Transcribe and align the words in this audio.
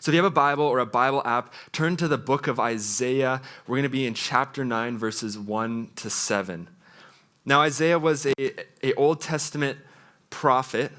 So 0.00 0.10
if 0.10 0.14
you 0.14 0.22
have 0.22 0.32
a 0.32 0.34
Bible 0.34 0.64
or 0.64 0.78
a 0.78 0.86
Bible 0.86 1.22
app, 1.24 1.52
turn 1.72 1.96
to 1.96 2.08
the 2.08 2.18
book 2.18 2.46
of 2.46 2.58
Isaiah. 2.58 3.40
We're 3.66 3.76
going 3.76 3.82
to 3.84 3.88
be 3.88 4.06
in 4.06 4.14
chapter 4.14 4.64
9, 4.64 4.98
verses 4.98 5.38
1 5.38 5.90
to 5.96 6.10
7. 6.10 6.68
Now, 7.44 7.60
Isaiah 7.60 7.98
was 7.98 8.26
a, 8.26 8.34
a 8.82 8.94
Old 8.94 9.20
Testament 9.20 9.78
prophet 10.30 10.92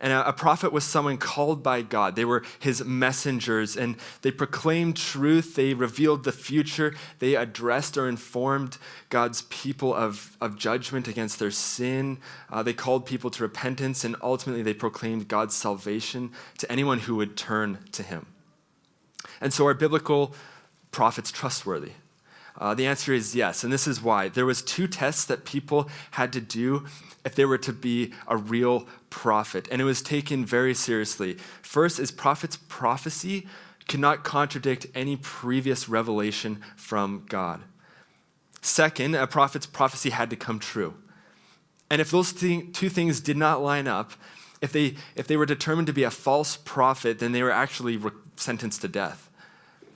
and 0.00 0.12
a, 0.12 0.32
prophet 0.32 0.72
was 0.72 0.84
someone 0.84 1.18
called 1.18 1.62
by 1.62 1.82
God. 1.82 2.14
They 2.14 2.24
were 2.24 2.44
his 2.60 2.84
messengers, 2.84 3.76
and 3.76 3.96
they 4.22 4.30
proclaimed 4.30 4.96
truth. 4.96 5.56
They 5.56 5.74
revealed 5.74 6.24
the 6.24 6.32
future. 6.32 6.94
They 7.18 7.34
addressed 7.34 7.96
or 7.96 8.08
informed 8.08 8.78
God's 9.08 9.42
people 9.42 9.92
of, 9.92 10.36
of 10.40 10.56
judgment 10.56 11.08
against 11.08 11.38
their 11.38 11.50
sin. 11.50 12.18
Uh, 12.50 12.62
they 12.62 12.74
called 12.74 13.06
people 13.06 13.30
to 13.30 13.42
repentance, 13.42 14.04
and 14.04 14.14
ultimately 14.22 14.62
they 14.62 14.74
proclaimed 14.74 15.26
God's 15.26 15.56
salvation 15.56 16.30
to 16.58 16.70
anyone 16.70 17.00
who 17.00 17.16
would 17.16 17.36
turn 17.36 17.78
to 17.92 18.02
him. 18.02 18.26
And 19.40 19.52
so, 19.52 19.66
are 19.66 19.74
biblical 19.74 20.34
prophets 20.90 21.30
trustworthy? 21.30 21.92
Uh, 22.56 22.74
the 22.74 22.86
answer 22.86 23.12
is 23.12 23.36
yes, 23.36 23.62
and 23.62 23.72
this 23.72 23.86
is 23.86 24.02
why. 24.02 24.28
There 24.28 24.46
was 24.46 24.62
two 24.62 24.88
tests 24.88 25.24
that 25.26 25.44
people 25.44 25.88
had 26.12 26.32
to 26.32 26.40
do 26.40 26.86
if 27.24 27.34
they 27.34 27.44
were 27.44 27.58
to 27.58 27.72
be 27.72 28.12
a 28.26 28.36
real 28.36 28.86
prophet, 29.10 29.68
and 29.70 29.80
it 29.80 29.84
was 29.84 30.02
taken 30.02 30.44
very 30.44 30.74
seriously. 30.74 31.34
First 31.62 32.00
is 32.00 32.10
prophet's 32.10 32.56
prophecy 32.56 33.46
cannot 33.86 34.22
contradict 34.22 34.86
any 34.94 35.16
previous 35.16 35.88
revelation 35.88 36.62
from 36.76 37.24
God. 37.28 37.62
Second, 38.60 39.14
a 39.14 39.26
prophet's 39.26 39.66
prophecy 39.66 40.10
had 40.10 40.30
to 40.30 40.36
come 40.36 40.58
true. 40.58 40.94
And 41.90 42.00
if 42.00 42.10
those 42.10 42.32
th- 42.32 42.72
two 42.72 42.88
things 42.88 43.20
did 43.20 43.36
not 43.36 43.62
line 43.62 43.88
up, 43.88 44.12
if 44.60 44.72
they, 44.72 44.96
if 45.14 45.26
they 45.26 45.36
were 45.36 45.46
determined 45.46 45.86
to 45.86 45.92
be 45.92 46.02
a 46.02 46.10
false 46.10 46.56
prophet, 46.56 47.18
then 47.18 47.32
they 47.32 47.42
were 47.42 47.50
actually 47.50 47.96
re- 47.96 48.10
sentenced 48.36 48.82
to 48.82 48.88
death. 48.88 49.27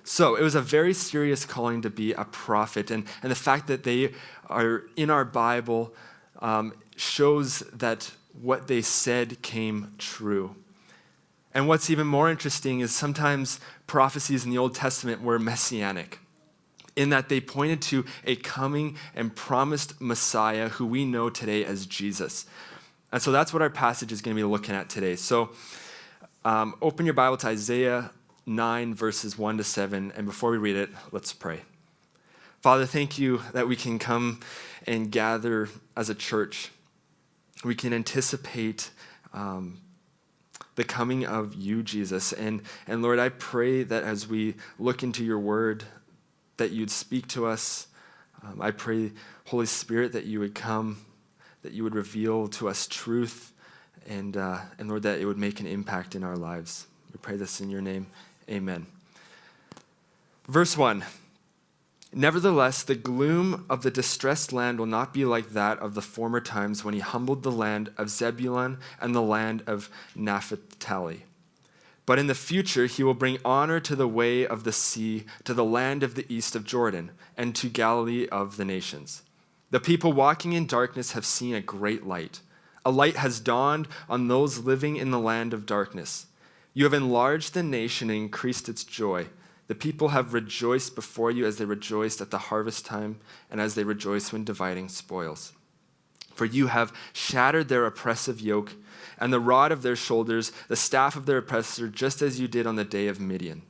So 0.04 0.34
it 0.34 0.42
was 0.42 0.54
a 0.54 0.60
very 0.60 0.94
serious 0.94 1.44
calling 1.44 1.82
to 1.82 1.90
be 1.90 2.12
a 2.12 2.24
prophet. 2.24 2.90
And, 2.90 3.06
and 3.22 3.30
the 3.30 3.36
fact 3.36 3.68
that 3.68 3.84
they 3.84 4.12
are 4.48 4.82
in 4.96 5.10
our 5.10 5.24
Bible 5.24 5.94
um, 6.40 6.74
shows 6.96 7.60
that 7.72 8.10
what 8.40 8.66
they 8.66 8.82
said 8.82 9.42
came 9.42 9.94
true. 9.98 10.56
And 11.54 11.68
what's 11.68 11.90
even 11.90 12.06
more 12.06 12.30
interesting 12.30 12.80
is 12.80 12.94
sometimes 12.94 13.60
prophecies 13.86 14.44
in 14.44 14.50
the 14.50 14.58
Old 14.58 14.74
Testament 14.74 15.22
were 15.22 15.38
messianic, 15.38 16.18
in 16.96 17.10
that 17.10 17.28
they 17.28 17.40
pointed 17.40 17.82
to 17.82 18.04
a 18.24 18.36
coming 18.36 18.96
and 19.14 19.36
promised 19.36 20.00
Messiah 20.00 20.68
who 20.70 20.86
we 20.86 21.04
know 21.04 21.28
today 21.30 21.64
as 21.64 21.86
Jesus. 21.86 22.46
And 23.12 23.20
so 23.20 23.30
that's 23.30 23.52
what 23.52 23.60
our 23.60 23.70
passage 23.70 24.12
is 24.12 24.22
going 24.22 24.34
to 24.34 24.42
be 24.42 24.48
looking 24.48 24.74
at 24.74 24.88
today. 24.88 25.16
So 25.16 25.50
um, 26.44 26.74
open 26.80 27.04
your 27.04 27.14
Bible 27.14 27.36
to 27.36 27.48
Isaiah 27.48 28.10
9, 28.46 28.94
verses 28.94 29.38
1 29.38 29.58
to 29.58 29.64
7. 29.64 30.12
And 30.16 30.26
before 30.26 30.50
we 30.50 30.58
read 30.58 30.76
it, 30.76 30.90
let's 31.10 31.32
pray. 31.32 31.60
Father, 32.60 32.86
thank 32.86 33.18
you 33.18 33.42
that 33.52 33.66
we 33.66 33.76
can 33.76 33.98
come 33.98 34.40
and 34.86 35.10
gather 35.10 35.68
as 35.96 36.08
a 36.08 36.14
church. 36.14 36.70
We 37.64 37.74
can 37.74 37.92
anticipate 37.92 38.90
um, 39.32 39.80
the 40.74 40.84
coming 40.84 41.26
of 41.26 41.54
you, 41.54 41.82
Jesus. 41.82 42.32
And, 42.32 42.62
and 42.86 43.02
Lord, 43.02 43.18
I 43.18 43.30
pray 43.30 43.82
that 43.82 44.04
as 44.04 44.26
we 44.26 44.54
look 44.78 45.02
into 45.02 45.24
your 45.24 45.38
word, 45.38 45.84
that 46.56 46.70
you'd 46.70 46.90
speak 46.90 47.28
to 47.28 47.46
us. 47.46 47.88
Um, 48.42 48.60
I 48.60 48.70
pray, 48.70 49.12
Holy 49.46 49.66
Spirit, 49.66 50.12
that 50.12 50.24
you 50.24 50.40
would 50.40 50.54
come, 50.54 51.04
that 51.62 51.72
you 51.72 51.82
would 51.84 51.94
reveal 51.94 52.48
to 52.48 52.68
us 52.68 52.86
truth, 52.86 53.52
and, 54.08 54.36
uh, 54.36 54.58
and 54.78 54.88
Lord, 54.88 55.02
that 55.02 55.20
it 55.20 55.26
would 55.26 55.38
make 55.38 55.60
an 55.60 55.66
impact 55.66 56.14
in 56.14 56.24
our 56.24 56.36
lives. 56.36 56.86
We 57.12 57.18
pray 57.20 57.36
this 57.36 57.60
in 57.60 57.70
your 57.70 57.82
name. 57.82 58.06
Amen. 58.48 58.86
Verse 60.48 60.76
1 60.76 61.04
Nevertheless, 62.14 62.82
the 62.82 62.94
gloom 62.94 63.64
of 63.70 63.82
the 63.82 63.90
distressed 63.90 64.52
land 64.52 64.78
will 64.78 64.86
not 64.86 65.14
be 65.14 65.24
like 65.24 65.50
that 65.50 65.78
of 65.78 65.94
the 65.94 66.02
former 66.02 66.40
times 66.40 66.84
when 66.84 66.92
he 66.92 67.00
humbled 67.00 67.42
the 67.42 67.50
land 67.50 67.90
of 67.96 68.10
Zebulun 68.10 68.78
and 69.00 69.14
the 69.14 69.22
land 69.22 69.62
of 69.66 69.88
Naphtali. 70.14 71.24
But 72.04 72.18
in 72.18 72.26
the 72.26 72.34
future, 72.34 72.86
he 72.86 73.02
will 73.02 73.14
bring 73.14 73.38
honor 73.44 73.80
to 73.80 73.96
the 73.96 74.08
way 74.08 74.46
of 74.46 74.64
the 74.64 74.72
sea, 74.72 75.24
to 75.44 75.54
the 75.54 75.64
land 75.64 76.02
of 76.02 76.14
the 76.14 76.26
east 76.28 76.54
of 76.54 76.64
Jordan, 76.64 77.12
and 77.36 77.54
to 77.56 77.70
Galilee 77.70 78.26
of 78.28 78.58
the 78.58 78.64
nations. 78.64 79.22
The 79.70 79.80
people 79.80 80.12
walking 80.12 80.52
in 80.52 80.66
darkness 80.66 81.12
have 81.12 81.24
seen 81.24 81.54
a 81.54 81.62
great 81.62 82.06
light. 82.06 82.40
A 82.84 82.90
light 82.90 83.16
has 83.16 83.40
dawned 83.40 83.88
on 84.08 84.28
those 84.28 84.58
living 84.58 84.96
in 84.96 85.10
the 85.10 85.18
land 85.18 85.54
of 85.54 85.64
darkness. 85.64 86.26
You 86.74 86.84
have 86.84 86.94
enlarged 86.94 87.54
the 87.54 87.62
nation 87.62 88.08
and 88.08 88.18
increased 88.18 88.68
its 88.68 88.84
joy. 88.84 89.28
The 89.68 89.74
people 89.74 90.08
have 90.08 90.34
rejoiced 90.34 90.94
before 90.94 91.30
you 91.30 91.46
as 91.46 91.56
they 91.56 91.64
rejoiced 91.64 92.20
at 92.20 92.30
the 92.30 92.38
harvest 92.38 92.86
time 92.86 93.20
and 93.50 93.60
as 93.60 93.74
they 93.74 93.84
rejoice 93.84 94.32
when 94.32 94.44
dividing 94.44 94.88
spoils. 94.88 95.52
For 96.34 96.46
you 96.46 96.68
have 96.68 96.92
shattered 97.12 97.68
their 97.68 97.84
oppressive 97.84 98.40
yoke 98.40 98.72
and 99.18 99.32
the 99.32 99.40
rod 99.40 99.70
of 99.70 99.82
their 99.82 99.96
shoulders, 99.96 100.50
the 100.68 100.76
staff 100.76 101.14
of 101.14 101.26
their 101.26 101.38
oppressor, 101.38 101.88
just 101.88 102.22
as 102.22 102.40
you 102.40 102.48
did 102.48 102.66
on 102.66 102.76
the 102.76 102.84
day 102.84 103.06
of 103.06 103.20
Midian. 103.20 103.62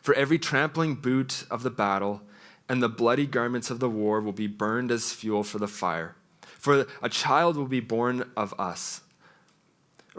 For 0.00 0.14
every 0.14 0.38
trampling 0.38 0.94
boot 0.94 1.44
of 1.50 1.64
the 1.64 1.70
battle 1.70 2.22
and 2.68 2.82
the 2.82 2.88
bloody 2.88 3.26
garments 3.26 3.70
of 3.70 3.80
the 3.80 3.90
war 3.90 4.20
will 4.20 4.32
be 4.32 4.46
burned 4.46 4.92
as 4.92 5.12
fuel 5.12 5.42
for 5.42 5.58
the 5.58 5.68
fire. 5.68 6.14
For 6.42 6.86
a 7.02 7.08
child 7.08 7.56
will 7.56 7.66
be 7.66 7.80
born 7.80 8.30
of 8.36 8.54
us 8.58 9.02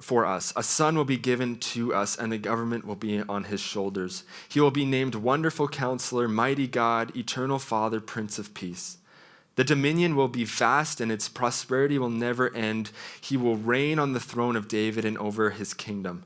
for 0.02 0.25
us. 0.25 0.53
A 0.56 0.63
son 0.63 0.96
will 0.96 1.06
be 1.06 1.18
given 1.18 1.58
to 1.58 1.94
us, 1.94 2.18
and 2.18 2.31
the 2.31 2.38
government 2.38 2.85
will 2.85 2.96
be 2.96 3.22
on 3.22 3.46
his 3.46 3.62
shoulders. 3.62 4.24
He 4.47 4.59
will 4.59 4.72
be 4.72 4.85
named 4.85 5.16
Wonderful 5.16 5.68
Counselor, 5.68 6.28
Mighty 6.28 6.68
God, 6.68 7.16
Eternal 7.16 7.59
Father, 7.59 8.00
Prince 8.00 8.40
of 8.40 8.53
Peace. 8.53 8.97
The 9.56 9.63
dominion 9.63 10.16
will 10.16 10.28
be 10.28 10.44
vast, 10.44 11.02
and 11.02 11.12
its 11.12 11.28
prosperity 11.28 11.97
will 11.97 12.12
never 12.12 12.53
end. 12.56 12.91
He 13.19 13.35
will 13.35 13.58
reign 13.58 13.97
on 13.97 14.13
the 14.13 14.19
throne 14.19 14.56
of 14.56 14.68
David 14.68 15.03
and 15.03 15.18
over 15.18 15.50
his 15.50 15.74
kingdom, 15.74 16.25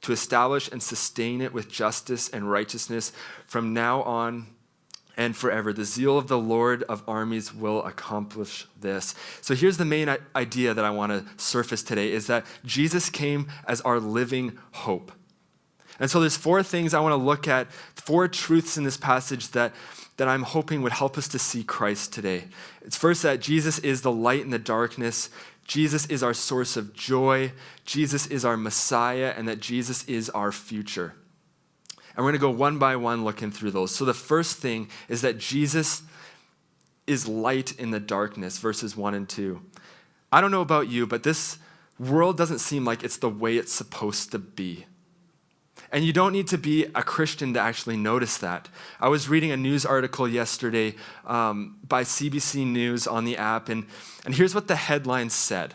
to 0.00 0.12
establish 0.12 0.70
and 0.72 0.82
sustain 0.82 1.42
it 1.42 1.52
with 1.52 1.70
justice 1.70 2.30
and 2.30 2.50
righteousness 2.50 3.12
from 3.46 3.74
now 3.74 4.02
on 4.02 4.46
and 5.20 5.36
forever. 5.36 5.70
The 5.70 5.84
zeal 5.84 6.16
of 6.16 6.28
the 6.28 6.38
Lord 6.38 6.82
of 6.84 7.06
armies 7.06 7.52
will 7.54 7.84
accomplish 7.84 8.66
this. 8.80 9.14
So 9.42 9.54
here's 9.54 9.76
the 9.76 9.84
main 9.84 10.16
idea 10.34 10.72
that 10.72 10.82
I 10.82 10.88
want 10.88 11.12
to 11.12 11.26
surface 11.36 11.82
today 11.82 12.10
is 12.10 12.26
that 12.28 12.46
Jesus 12.64 13.10
came 13.10 13.46
as 13.68 13.82
our 13.82 14.00
living 14.00 14.56
hope. 14.72 15.12
And 15.98 16.10
so 16.10 16.20
there's 16.20 16.38
four 16.38 16.62
things 16.62 16.94
I 16.94 17.00
want 17.00 17.12
to 17.12 17.22
look 17.22 17.46
at, 17.46 17.70
four 17.70 18.28
truths 18.28 18.78
in 18.78 18.84
this 18.84 18.96
passage 18.96 19.48
that 19.50 19.74
that 20.16 20.28
I'm 20.28 20.42
hoping 20.42 20.82
would 20.82 20.92
help 20.92 21.16
us 21.16 21.28
to 21.28 21.38
see 21.38 21.64
Christ 21.64 22.12
today. 22.12 22.44
It's 22.82 22.96
first 22.96 23.22
that 23.22 23.40
Jesus 23.40 23.78
is 23.78 24.02
the 24.02 24.12
light 24.12 24.42
in 24.42 24.50
the 24.50 24.58
darkness. 24.58 25.30
Jesus 25.66 26.04
is 26.06 26.22
our 26.22 26.34
source 26.34 26.76
of 26.76 26.92
joy. 26.92 27.52
Jesus 27.86 28.26
is 28.26 28.44
our 28.44 28.58
Messiah, 28.58 29.32
and 29.34 29.48
that 29.48 29.60
Jesus 29.60 30.04
is 30.04 30.28
our 30.30 30.52
future. 30.52 31.14
And 32.16 32.24
we're 32.24 32.32
going 32.32 32.34
to 32.34 32.38
go 32.38 32.50
one 32.50 32.78
by 32.78 32.96
one 32.96 33.24
looking 33.24 33.50
through 33.50 33.70
those. 33.70 33.94
So 33.94 34.04
the 34.04 34.14
first 34.14 34.58
thing 34.58 34.88
is 35.08 35.22
that 35.22 35.38
Jesus 35.38 36.02
is 37.06 37.26
light 37.26 37.78
in 37.78 37.90
the 37.90 38.00
darkness, 38.00 38.58
verses 38.58 38.96
1 38.96 39.14
and 39.14 39.28
2. 39.28 39.60
I 40.32 40.40
don't 40.40 40.50
know 40.50 40.60
about 40.60 40.88
you, 40.88 41.06
but 41.06 41.22
this 41.22 41.58
world 41.98 42.36
doesn't 42.36 42.60
seem 42.60 42.84
like 42.84 43.02
it's 43.02 43.16
the 43.16 43.28
way 43.28 43.56
it's 43.56 43.72
supposed 43.72 44.32
to 44.32 44.38
be. 44.38 44.86
And 45.92 46.04
you 46.04 46.12
don't 46.12 46.32
need 46.32 46.46
to 46.48 46.58
be 46.58 46.84
a 46.94 47.02
Christian 47.02 47.52
to 47.54 47.60
actually 47.60 47.96
notice 47.96 48.38
that. 48.38 48.68
I 49.00 49.08
was 49.08 49.28
reading 49.28 49.50
a 49.50 49.56
news 49.56 49.84
article 49.84 50.28
yesterday 50.28 50.94
um, 51.26 51.78
by 51.86 52.04
CBC 52.04 52.64
News 52.64 53.08
on 53.08 53.24
the 53.24 53.36
app, 53.36 53.68
and, 53.68 53.86
and 54.24 54.34
here's 54.34 54.54
what 54.54 54.68
the 54.68 54.76
headline 54.76 55.30
said 55.30 55.74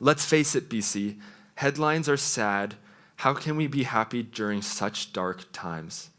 Let's 0.00 0.24
face 0.26 0.56
it, 0.56 0.68
BC, 0.68 1.18
headlines 1.54 2.08
are 2.08 2.16
sad, 2.16 2.74
how 3.16 3.34
can 3.34 3.56
we 3.56 3.66
be 3.66 3.84
happy 3.84 4.22
during 4.22 4.62
such 4.62 5.12
dark 5.12 5.44
times? 5.52 6.10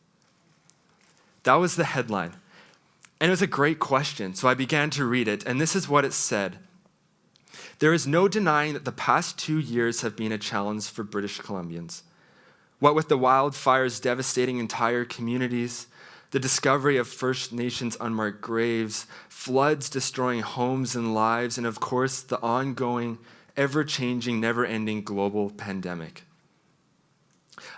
That 1.43 1.55
was 1.55 1.75
the 1.75 1.83
headline. 1.83 2.33
And 3.19 3.29
it 3.29 3.31
was 3.31 3.41
a 3.41 3.47
great 3.47 3.79
question, 3.79 4.33
so 4.33 4.47
I 4.47 4.53
began 4.53 4.89
to 4.91 5.05
read 5.05 5.27
it, 5.27 5.45
and 5.45 5.59
this 5.59 5.75
is 5.75 5.87
what 5.87 6.05
it 6.05 6.13
said 6.13 6.57
There 7.79 7.93
is 7.93 8.07
no 8.07 8.27
denying 8.27 8.73
that 8.73 8.85
the 8.85 8.91
past 8.91 9.37
two 9.37 9.59
years 9.59 10.01
have 10.01 10.15
been 10.15 10.31
a 10.31 10.37
challenge 10.37 10.89
for 10.89 11.03
British 11.03 11.39
Columbians. 11.39 12.01
What 12.79 12.95
with 12.95 13.07
the 13.07 13.17
wildfires 13.17 14.01
devastating 14.01 14.57
entire 14.57 15.05
communities, 15.05 15.87
the 16.31 16.39
discovery 16.39 16.97
of 16.97 17.07
First 17.07 17.53
Nations 17.53 17.95
unmarked 18.01 18.41
graves, 18.41 19.07
floods 19.29 19.89
destroying 19.89 20.41
homes 20.41 20.95
and 20.95 21.13
lives, 21.13 21.57
and 21.57 21.65
of 21.65 21.79
course, 21.79 22.21
the 22.21 22.41
ongoing, 22.41 23.17
ever 23.55 23.85
changing, 23.85 24.41
never 24.41 24.65
ending 24.65 25.01
global 25.01 25.49
pandemic. 25.49 26.23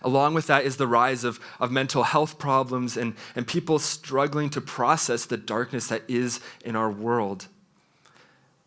Along 0.02 0.34
with 0.34 0.48
that 0.48 0.66
is 0.66 0.78
the 0.78 0.88
rise 0.88 1.24
of, 1.24 1.40
of 1.60 1.72
mental 1.72 2.04
health 2.04 2.40
problems 2.40 2.98
and, 2.98 3.16
and 3.36 3.48
people 3.48 3.80
struggling 3.80 4.50
to 4.52 4.62
process 4.62 5.26
the 5.26 5.38
darkness 5.38 5.88
that 5.88 6.04
is 6.08 6.40
in 6.66 6.76
our 6.76 6.90
world. 6.90 7.48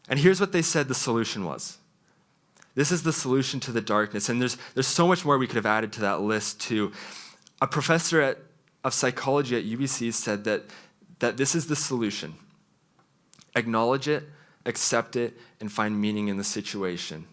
And 0.09 0.19
here's 0.19 0.41
what 0.41 0.53
they 0.53 0.63
said 0.63 0.89
the 0.89 0.95
solution 0.95 1.45
was 1.45 1.79
This 2.75 2.93
is 2.93 3.03
the 3.03 3.13
solution 3.13 3.61
to 3.61 3.73
the 3.73 3.81
darkness. 3.81 4.29
And 4.29 4.41
there's, 4.41 4.57
there's 4.75 4.87
so 4.87 5.07
much 5.07 5.25
more 5.25 5.39
we 5.39 5.47
could 5.47 5.57
have 5.57 5.67
added 5.67 5.93
to 5.95 6.01
that 6.03 6.21
list, 6.21 6.61
too. 6.61 6.93
A 7.61 7.67
professor 7.67 8.21
at, 8.21 8.39
of 8.85 8.95
psychology 8.95 9.57
at 9.57 9.65
UBC 9.65 10.13
said 10.13 10.45
that, 10.45 10.65
that 11.19 11.37
this 11.37 11.55
is 11.55 11.67
the 11.67 11.77
solution 11.77 12.35
acknowledge 13.57 14.07
it, 14.07 14.29
accept 14.65 15.17
it, 15.17 15.37
and 15.61 15.73
find 15.73 16.01
meaning 16.01 16.29
in 16.29 16.37
the 16.37 16.45
situation. 16.45 17.27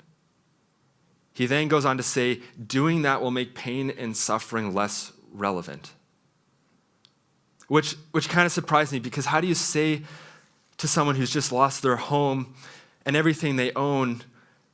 He 1.38 1.46
then 1.46 1.68
goes 1.68 1.86
on 1.86 1.98
to 1.98 2.04
say, 2.04 2.40
doing 2.66 3.04
that 3.04 3.22
will 3.22 3.30
make 3.30 3.54
pain 3.54 3.92
and 3.92 4.18
suffering 4.18 4.74
less 4.74 5.12
relevant. 5.32 5.92
Which, 7.68 7.96
which 8.10 8.28
kind 8.28 8.48
of 8.48 8.52
surprised 8.52 8.92
me 8.92 8.98
because 8.98 9.28
how 9.28 9.40
do 9.40 9.46
you 9.46 9.54
say 9.54 10.02
to 10.78 10.88
someone 10.88 11.14
who's 11.14 11.30
just 11.30 11.52
lost 11.52 11.84
their 11.84 11.98
home 11.98 12.56
and 13.06 13.16
everything 13.16 13.56
they 13.56 13.72
own, 13.74 14.24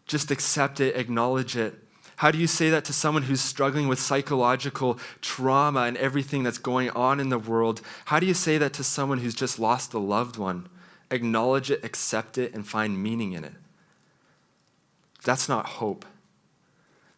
just 0.05 0.31
accept 0.31 0.79
it, 0.79 0.95
acknowledge 0.95 1.57
it? 1.57 1.73
How 2.15 2.31
do 2.31 2.37
you 2.37 2.47
say 2.47 2.69
that 2.69 2.85
to 2.85 2.93
someone 2.93 3.23
who's 3.23 3.41
struggling 3.41 3.89
with 3.89 3.99
psychological 3.99 4.97
trauma 5.19 5.81
and 5.81 5.97
everything 5.97 6.43
that's 6.43 6.59
going 6.59 6.91
on 6.91 7.19
in 7.19 7.27
the 7.27 7.37
world? 7.37 7.81
How 8.05 8.21
do 8.21 8.25
you 8.25 8.33
say 8.33 8.57
that 8.57 8.71
to 8.75 8.85
someone 8.85 9.17
who's 9.17 9.35
just 9.35 9.59
lost 9.59 9.93
a 9.93 9.99
loved 9.99 10.37
one? 10.37 10.69
Acknowledge 11.11 11.69
it, 11.69 11.83
accept 11.83 12.37
it, 12.37 12.53
and 12.53 12.65
find 12.65 13.03
meaning 13.03 13.33
in 13.33 13.43
it. 13.43 13.55
That's 15.25 15.49
not 15.49 15.65
hope. 15.65 16.05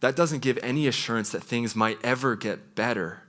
That 0.01 0.15
doesn't 0.15 0.42
give 0.42 0.59
any 0.62 0.88
assurance 0.88 1.31
that 1.31 1.44
things 1.44 1.75
might 1.75 1.97
ever 2.03 2.36
get 2.36 2.75
better. 2.75 3.21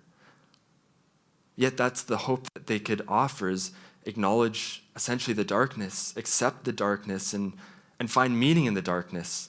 Yet 1.56 1.76
that's 1.76 2.02
the 2.02 2.18
hope 2.18 2.52
that 2.54 2.66
they 2.66 2.78
could 2.78 3.02
offer 3.08 3.48
is 3.48 3.72
acknowledge 4.04 4.82
essentially 4.94 5.34
the 5.34 5.44
darkness, 5.44 6.12
accept 6.16 6.64
the 6.64 6.72
darkness, 6.72 7.32
and, 7.32 7.54
and 7.98 8.10
find 8.10 8.38
meaning 8.38 8.66
in 8.66 8.74
the 8.74 8.82
darkness. 8.82 9.48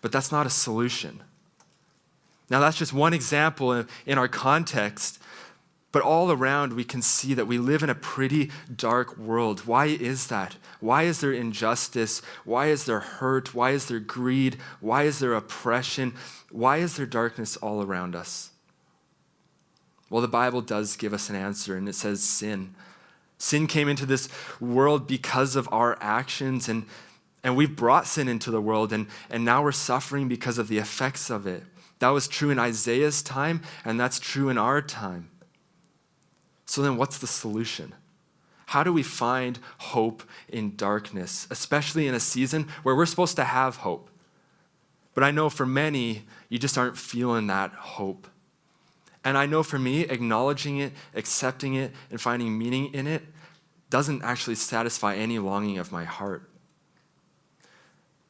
But 0.00 0.12
that's 0.12 0.32
not 0.32 0.46
a 0.46 0.50
solution. 0.50 1.22
Now, 2.50 2.60
that's 2.60 2.76
just 2.76 2.92
one 2.92 3.14
example 3.14 3.86
in 4.04 4.18
our 4.18 4.28
context, 4.28 5.20
but 5.94 6.02
all 6.02 6.32
around 6.32 6.72
we 6.72 6.82
can 6.82 7.00
see 7.00 7.34
that 7.34 7.46
we 7.46 7.56
live 7.56 7.84
in 7.84 7.88
a 7.88 7.94
pretty 7.94 8.50
dark 8.74 9.16
world. 9.16 9.60
Why 9.60 9.86
is 9.86 10.26
that? 10.26 10.56
Why 10.80 11.04
is 11.04 11.20
there 11.20 11.32
injustice? 11.32 12.20
Why 12.44 12.66
is 12.66 12.84
there 12.84 12.98
hurt? 12.98 13.54
Why 13.54 13.70
is 13.70 13.86
there 13.86 14.00
greed? 14.00 14.56
Why 14.80 15.04
is 15.04 15.20
there 15.20 15.34
oppression? 15.34 16.16
Why 16.50 16.78
is 16.78 16.96
there 16.96 17.06
darkness 17.06 17.56
all 17.58 17.80
around 17.80 18.16
us? 18.16 18.50
Well, 20.10 20.20
the 20.20 20.26
Bible 20.26 20.62
does 20.62 20.96
give 20.96 21.14
us 21.14 21.30
an 21.30 21.36
answer, 21.36 21.76
and 21.76 21.88
it 21.88 21.94
says 21.94 22.24
sin. 22.24 22.74
Sin 23.38 23.68
came 23.68 23.88
into 23.88 24.04
this 24.04 24.28
world 24.60 25.06
because 25.06 25.54
of 25.54 25.68
our 25.70 25.96
actions, 26.00 26.68
and, 26.68 26.86
and 27.44 27.54
we've 27.54 27.76
brought 27.76 28.08
sin 28.08 28.26
into 28.26 28.50
the 28.50 28.60
world, 28.60 28.92
and, 28.92 29.06
and 29.30 29.44
now 29.44 29.62
we're 29.62 29.70
suffering 29.70 30.26
because 30.26 30.58
of 30.58 30.66
the 30.66 30.78
effects 30.78 31.30
of 31.30 31.46
it. 31.46 31.62
That 32.00 32.08
was 32.08 32.26
true 32.26 32.50
in 32.50 32.58
Isaiah's 32.58 33.22
time, 33.22 33.62
and 33.84 34.00
that's 34.00 34.18
true 34.18 34.48
in 34.48 34.58
our 34.58 34.82
time. 34.82 35.30
So 36.66 36.82
then, 36.82 36.96
what's 36.96 37.18
the 37.18 37.26
solution? 37.26 37.94
How 38.66 38.82
do 38.82 38.92
we 38.92 39.02
find 39.02 39.58
hope 39.78 40.22
in 40.48 40.76
darkness, 40.76 41.46
especially 41.50 42.06
in 42.08 42.14
a 42.14 42.20
season 42.20 42.68
where 42.82 42.94
we're 42.94 43.06
supposed 43.06 43.36
to 43.36 43.44
have 43.44 43.76
hope? 43.76 44.08
But 45.14 45.22
I 45.22 45.30
know 45.30 45.48
for 45.48 45.66
many, 45.66 46.24
you 46.48 46.58
just 46.58 46.76
aren't 46.76 46.96
feeling 46.96 47.46
that 47.46 47.72
hope. 47.72 48.26
And 49.22 49.38
I 49.38 49.46
know 49.46 49.62
for 49.62 49.78
me, 49.78 50.02
acknowledging 50.02 50.78
it, 50.78 50.92
accepting 51.14 51.74
it, 51.74 51.92
and 52.10 52.20
finding 52.20 52.58
meaning 52.58 52.92
in 52.92 53.06
it 53.06 53.22
doesn't 53.90 54.22
actually 54.22 54.56
satisfy 54.56 55.14
any 55.14 55.38
longing 55.38 55.78
of 55.78 55.92
my 55.92 56.04
heart. 56.04 56.50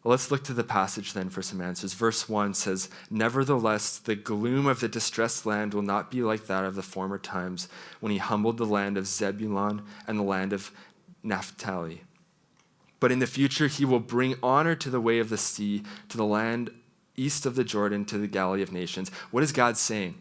Well, 0.05 0.11
let's 0.11 0.31
look 0.31 0.45
to 0.45 0.53
the 0.53 0.65
passage 0.65 1.15
then 1.15 1.31
for 1.31 1.41
some 1.41 1.63
answers. 1.63 1.95
Verse 1.95 2.29
1 2.29 2.53
says, 2.53 2.91
Nevertheless, 3.11 3.97
the 3.97 4.15
gloom 4.15 4.67
of 4.67 4.81
the 4.81 4.89
distressed 4.89 5.47
land 5.47 5.73
will 5.73 5.83
not 5.83 6.11
be 6.11 6.21
like 6.21 6.47
that 6.47 6.65
of 6.65 6.75
the 6.75 6.83
former 6.83 7.17
times 7.17 7.69
when 8.01 8.13
he 8.13 8.19
humbled 8.19 8.59
the 8.59 8.67
land 8.67 8.99
of 8.99 9.07
Zebulun 9.07 9.83
and 10.07 10.19
the 10.19 10.23
land 10.23 10.53
of 10.53 10.71
Naphtali. 11.23 12.03
But 13.01 13.13
in 13.13 13.19
the 13.19 13.27
future, 13.27 13.67
he 13.67 13.87
will 13.87 13.99
bring 13.99 14.37
honor 14.43 14.75
to 14.75 14.91
the 14.91 15.01
way 15.01 15.21
of 15.21 15.31
the 15.31 15.39
sea, 15.39 15.83
to 16.11 16.19
the 16.19 16.25
land 16.27 16.71
east 17.17 17.47
of 17.47 17.55
the 17.55 17.65
Jordan, 17.65 18.05
to 18.07 18.19
the 18.19 18.27
Galilee 18.27 18.63
of 18.63 18.73
nations. 18.73 19.11
What 19.31 19.43
is 19.43 19.53
God 19.53 19.79
saying? 19.79 20.17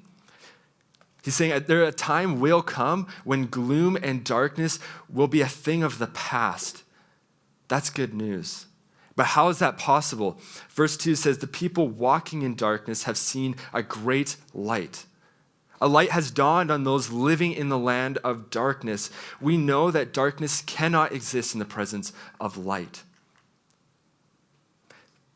He's 1.23 1.35
saying 1.35 1.65
there 1.67 1.83
a 1.83 1.91
time 1.91 2.39
will 2.39 2.61
come 2.61 3.07
when 3.25 3.47
gloom 3.47 3.97
and 4.01 4.23
darkness 4.23 4.79
will 5.09 5.27
be 5.27 5.41
a 5.41 5.47
thing 5.47 5.83
of 5.83 5.97
the 5.97 6.07
past. 6.07 6.83
That's 7.67 7.89
good 7.89 8.13
news. 8.13 8.67
But 9.15 9.27
how 9.27 9.49
is 9.49 9.59
that 9.59 9.77
possible? 9.77 10.39
Verse 10.69 10.97
2 10.97 11.15
says, 11.15 11.37
The 11.37 11.47
people 11.47 11.87
walking 11.87 12.41
in 12.41 12.55
darkness 12.55 13.03
have 13.03 13.17
seen 13.17 13.55
a 13.73 13.83
great 13.83 14.37
light. 14.53 15.05
A 15.79 15.87
light 15.87 16.11
has 16.11 16.31
dawned 16.31 16.71
on 16.71 16.83
those 16.83 17.11
living 17.11 17.51
in 17.51 17.69
the 17.69 17.77
land 17.77 18.17
of 18.23 18.49
darkness. 18.49 19.11
We 19.41 19.57
know 19.57 19.91
that 19.91 20.13
darkness 20.13 20.61
cannot 20.61 21.11
exist 21.11 21.53
in 21.53 21.59
the 21.59 21.65
presence 21.65 22.13
of 22.39 22.57
light. 22.57 23.03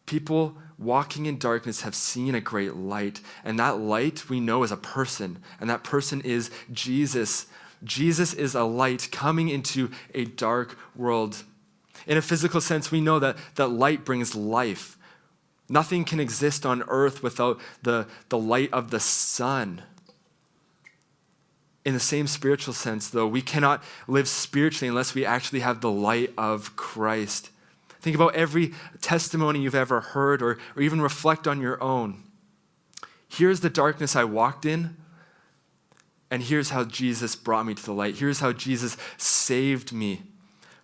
People 0.05 0.57
walking 0.79 1.25
in 1.25 1.37
darkness 1.37 1.81
have 1.81 1.93
seen 1.93 2.33
a 2.33 2.39
great 2.39 2.75
light, 2.75 3.19
and 3.43 3.59
that 3.59 3.79
light 3.79 4.29
we 4.29 4.39
know 4.39 4.63
is 4.63 4.71
a 4.71 4.77
person, 4.77 5.39
and 5.59 5.69
that 5.69 5.83
person 5.83 6.21
is 6.21 6.49
Jesus. 6.71 7.47
Jesus 7.83 8.33
is 8.33 8.55
a 8.55 8.63
light 8.63 9.09
coming 9.11 9.49
into 9.49 9.91
a 10.13 10.25
dark 10.25 10.77
world. 10.95 11.43
In 12.05 12.17
a 12.17 12.21
physical 12.21 12.61
sense, 12.61 12.91
we 12.91 13.01
know 13.01 13.19
that, 13.19 13.37
that 13.55 13.67
light 13.67 14.05
brings 14.05 14.35
life. 14.35 14.97
Nothing 15.69 16.05
can 16.05 16.19
exist 16.19 16.65
on 16.65 16.83
earth 16.87 17.21
without 17.21 17.59
the, 17.83 18.07
the 18.29 18.37
light 18.37 18.71
of 18.71 18.91
the 18.91 18.99
sun. 18.99 19.81
In 21.83 21.93
the 21.93 21.99
same 21.99 22.27
spiritual 22.27 22.73
sense, 22.73 23.09
though, 23.09 23.27
we 23.27 23.41
cannot 23.41 23.83
live 24.07 24.27
spiritually 24.27 24.89
unless 24.89 25.15
we 25.15 25.25
actually 25.25 25.61
have 25.61 25.81
the 25.81 25.91
light 25.91 26.33
of 26.37 26.75
Christ. 26.75 27.49
Think 28.01 28.15
about 28.15 28.35
every 28.35 28.73
testimony 29.01 29.61
you've 29.61 29.75
ever 29.75 30.01
heard 30.01 30.41
or, 30.41 30.57
or 30.75 30.81
even 30.81 31.01
reflect 31.01 31.47
on 31.47 31.61
your 31.61 31.81
own. 31.81 32.23
Here's 33.27 33.59
the 33.59 33.69
darkness 33.69 34.15
I 34.15 34.23
walked 34.23 34.65
in, 34.65 34.95
and 36.29 36.43
here's 36.43 36.69
how 36.69 36.83
Jesus 36.83 37.35
brought 37.35 37.65
me 37.65 37.73
to 37.73 37.83
the 37.83 37.93
light. 37.93 38.17
Here's 38.17 38.39
how 38.39 38.53
Jesus 38.53 38.97
saved 39.17 39.91
me. 39.91 40.23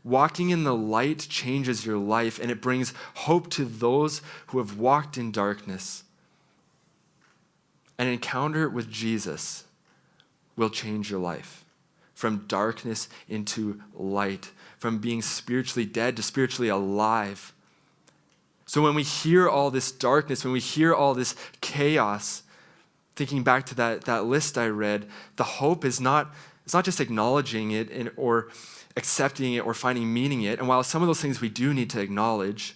Walking 0.03 0.49
in 0.49 0.63
the 0.63 0.75
light 0.75 1.27
changes 1.29 1.85
your 1.85 1.97
life 1.97 2.39
and 2.39 2.51
it 2.51 2.61
brings 2.61 2.93
hope 3.13 3.49
to 3.51 3.63
those 3.63 4.21
who 4.47 4.57
have 4.57 4.77
walked 4.77 5.17
in 5.17 5.31
darkness. 5.31 6.03
An 7.97 8.07
encounter 8.07 8.67
with 8.67 8.89
Jesus 8.89 9.63
will 10.55 10.69
change 10.69 11.09
your 11.09 11.19
life 11.19 11.63
from 12.13 12.45
darkness 12.47 13.09
into 13.27 13.81
light, 13.93 14.51
from 14.77 14.97
being 14.97 15.21
spiritually 15.21 15.85
dead 15.85 16.15
to 16.15 16.23
spiritually 16.23 16.69
alive. 16.69 17.53
So 18.65 18.81
when 18.81 18.95
we 18.95 19.03
hear 19.03 19.49
all 19.49 19.71
this 19.71 19.91
darkness, 19.91 20.43
when 20.43 20.53
we 20.53 20.59
hear 20.59 20.93
all 20.93 21.13
this 21.13 21.35
chaos, 21.61 22.43
thinking 23.15 23.43
back 23.43 23.65
to 23.67 23.75
that, 23.75 24.05
that 24.05 24.25
list 24.25 24.57
I 24.57 24.67
read, 24.67 25.07
the 25.35 25.43
hope 25.43 25.83
is 25.83 25.99
not, 25.99 26.33
it's 26.63 26.73
not 26.73 26.85
just 26.85 27.01
acknowledging 27.01 27.71
it 27.71 27.89
and, 27.89 28.11
or 28.15 28.49
accepting 28.95 29.53
it 29.53 29.65
or 29.65 29.73
finding 29.73 30.13
meaning 30.13 30.43
in 30.43 30.53
it. 30.53 30.59
And 30.59 30.67
while 30.67 30.83
some 30.83 31.01
of 31.01 31.07
those 31.07 31.21
things 31.21 31.41
we 31.41 31.49
do 31.49 31.73
need 31.73 31.89
to 31.91 31.99
acknowledge, 31.99 32.75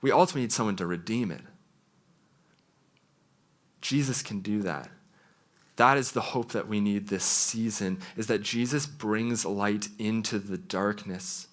we 0.00 0.10
ultimately 0.10 0.42
need 0.42 0.52
someone 0.52 0.76
to 0.76 0.86
redeem 0.86 1.30
it. 1.30 1.42
Jesus 3.80 4.22
can 4.22 4.40
do 4.40 4.62
that. 4.62 4.88
That 5.76 5.96
is 5.96 6.12
the 6.12 6.20
hope 6.20 6.52
that 6.52 6.68
we 6.68 6.80
need 6.80 7.08
this 7.08 7.24
season 7.24 8.00
is 8.16 8.26
that 8.26 8.42
Jesus 8.42 8.86
brings 8.86 9.44
light 9.44 9.88
into 9.98 10.38
the 10.38 10.58
darkness. 10.58 11.48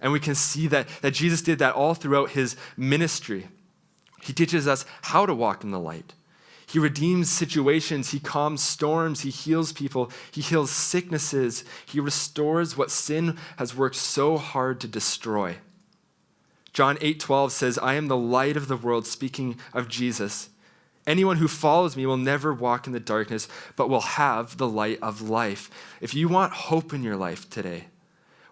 And 0.00 0.12
we 0.12 0.20
can 0.20 0.34
see 0.34 0.66
that, 0.68 0.88
that 1.00 1.12
Jesus 1.12 1.42
did 1.42 1.58
that 1.60 1.74
all 1.74 1.94
throughout 1.94 2.30
his 2.30 2.56
ministry. 2.76 3.48
He 4.20 4.32
teaches 4.32 4.68
us 4.68 4.84
how 5.02 5.26
to 5.26 5.34
walk 5.34 5.64
in 5.64 5.70
the 5.70 5.78
light. 5.78 6.14
He 6.72 6.78
redeems 6.78 7.30
situations, 7.30 8.12
he 8.12 8.18
calms 8.18 8.62
storms, 8.62 9.20
he 9.20 9.28
heals 9.28 9.74
people, 9.74 10.10
he 10.30 10.40
heals 10.40 10.70
sicknesses, 10.70 11.64
he 11.84 12.00
restores 12.00 12.78
what 12.78 12.90
sin 12.90 13.36
has 13.58 13.76
worked 13.76 13.96
so 13.96 14.38
hard 14.38 14.80
to 14.80 14.88
destroy. 14.88 15.58
John 16.72 16.96
8:12 17.02 17.52
says, 17.52 17.76
"I 17.76 17.92
am 17.92 18.08
the 18.08 18.16
light 18.16 18.56
of 18.56 18.68
the 18.68 18.78
world," 18.78 19.06
speaking 19.06 19.58
of 19.74 19.90
Jesus. 19.90 20.48
Anyone 21.06 21.36
who 21.36 21.46
follows 21.46 21.94
me 21.94 22.06
will 22.06 22.16
never 22.16 22.54
walk 22.54 22.86
in 22.86 22.94
the 22.94 23.00
darkness, 23.00 23.48
but 23.76 23.90
will 23.90 24.00
have 24.00 24.56
the 24.56 24.66
light 24.66 24.98
of 25.02 25.20
life. 25.20 25.68
If 26.00 26.14
you 26.14 26.26
want 26.26 26.54
hope 26.54 26.94
in 26.94 27.02
your 27.02 27.18
life 27.18 27.50
today, 27.50 27.88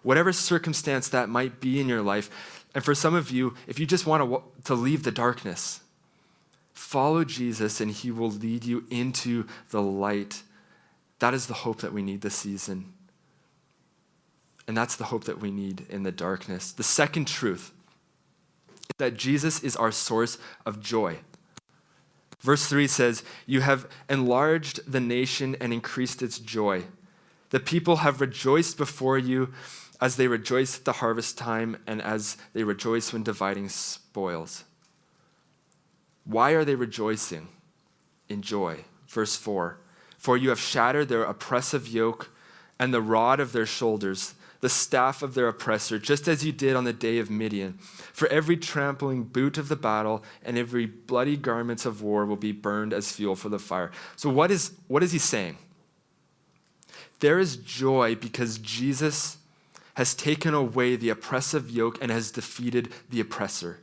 whatever 0.03 0.31
circumstance 0.31 1.07
that 1.07 1.27
might 1.27 1.59
be 1.59 1.79
in 1.79 1.89
your 1.89 2.03
life, 2.03 2.29
and 2.75 2.85
for 2.85 2.93
some 2.93 3.15
of 3.15 3.31
you, 3.31 3.55
if 3.65 3.79
you 3.79 3.87
just 3.87 4.05
want 4.05 4.21
to, 4.21 4.43
to 4.65 4.75
leave 4.75 5.01
the 5.01 5.11
darkness, 5.11 5.79
Follow 6.81 7.23
Jesus, 7.23 7.79
and 7.79 7.91
he 7.91 8.09
will 8.09 8.31
lead 8.31 8.65
you 8.65 8.85
into 8.89 9.45
the 9.69 9.81
light. 9.81 10.41
That 11.19 11.33
is 11.33 11.45
the 11.45 11.53
hope 11.53 11.79
that 11.81 11.93
we 11.93 12.01
need 12.01 12.21
this 12.21 12.35
season. 12.35 12.91
And 14.67 14.75
that's 14.75 14.95
the 14.95 15.05
hope 15.05 15.25
that 15.25 15.39
we 15.39 15.51
need 15.51 15.85
in 15.89 16.01
the 16.03 16.11
darkness. 16.11 16.71
The 16.71 16.83
second 16.83 17.27
truth 17.27 17.71
is 18.67 18.97
that 18.97 19.15
Jesus 19.15 19.63
is 19.63 19.75
our 19.77 19.91
source 19.91 20.39
of 20.65 20.81
joy. 20.81 21.19
Verse 22.41 22.65
3 22.65 22.87
says, 22.87 23.23
You 23.45 23.61
have 23.61 23.87
enlarged 24.09 24.91
the 24.91 24.99
nation 24.99 25.55
and 25.61 25.71
increased 25.71 26.23
its 26.23 26.39
joy. 26.39 26.85
The 27.51 27.59
people 27.59 27.97
have 27.97 28.19
rejoiced 28.19 28.77
before 28.77 29.19
you 29.19 29.53
as 30.01 30.15
they 30.15 30.27
rejoice 30.27 30.79
at 30.79 30.85
the 30.85 30.93
harvest 30.93 31.37
time 31.37 31.77
and 31.85 32.01
as 32.01 32.37
they 32.53 32.63
rejoice 32.63 33.13
when 33.13 33.23
dividing 33.23 33.69
spoils. 33.69 34.63
Why 36.25 36.51
are 36.51 36.65
they 36.65 36.75
rejoicing 36.75 37.47
in 38.29 38.41
joy? 38.41 38.85
Verse 39.07 39.35
4 39.35 39.77
For 40.17 40.37
you 40.37 40.49
have 40.49 40.59
shattered 40.59 41.09
their 41.09 41.23
oppressive 41.23 41.87
yoke 41.87 42.31
and 42.79 42.93
the 42.93 43.01
rod 43.01 43.39
of 43.39 43.51
their 43.51 43.65
shoulders, 43.65 44.33
the 44.61 44.69
staff 44.69 45.21
of 45.21 45.33
their 45.33 45.47
oppressor, 45.47 45.99
just 45.99 46.27
as 46.27 46.45
you 46.45 46.51
did 46.51 46.75
on 46.75 46.83
the 46.83 46.93
day 46.93 47.19
of 47.19 47.29
Midian. 47.29 47.77
For 48.13 48.27
every 48.29 48.57
trampling 48.57 49.23
boot 49.23 49.57
of 49.57 49.67
the 49.67 49.75
battle 49.75 50.23
and 50.43 50.57
every 50.57 50.85
bloody 50.85 51.37
garments 51.37 51.85
of 51.85 52.01
war 52.01 52.25
will 52.25 52.35
be 52.35 52.51
burned 52.51 52.93
as 52.93 53.11
fuel 53.11 53.35
for 53.35 53.49
the 53.49 53.59
fire. 53.59 53.91
So, 54.15 54.29
what 54.29 54.51
is, 54.51 54.71
what 54.87 55.03
is 55.03 55.11
he 55.11 55.19
saying? 55.19 55.57
There 57.19 57.37
is 57.37 57.55
joy 57.55 58.15
because 58.15 58.57
Jesus 58.57 59.37
has 59.95 60.15
taken 60.15 60.53
away 60.53 60.95
the 60.95 61.09
oppressive 61.09 61.69
yoke 61.69 61.97
and 62.01 62.11
has 62.11 62.31
defeated 62.31 62.91
the 63.09 63.19
oppressor. 63.19 63.79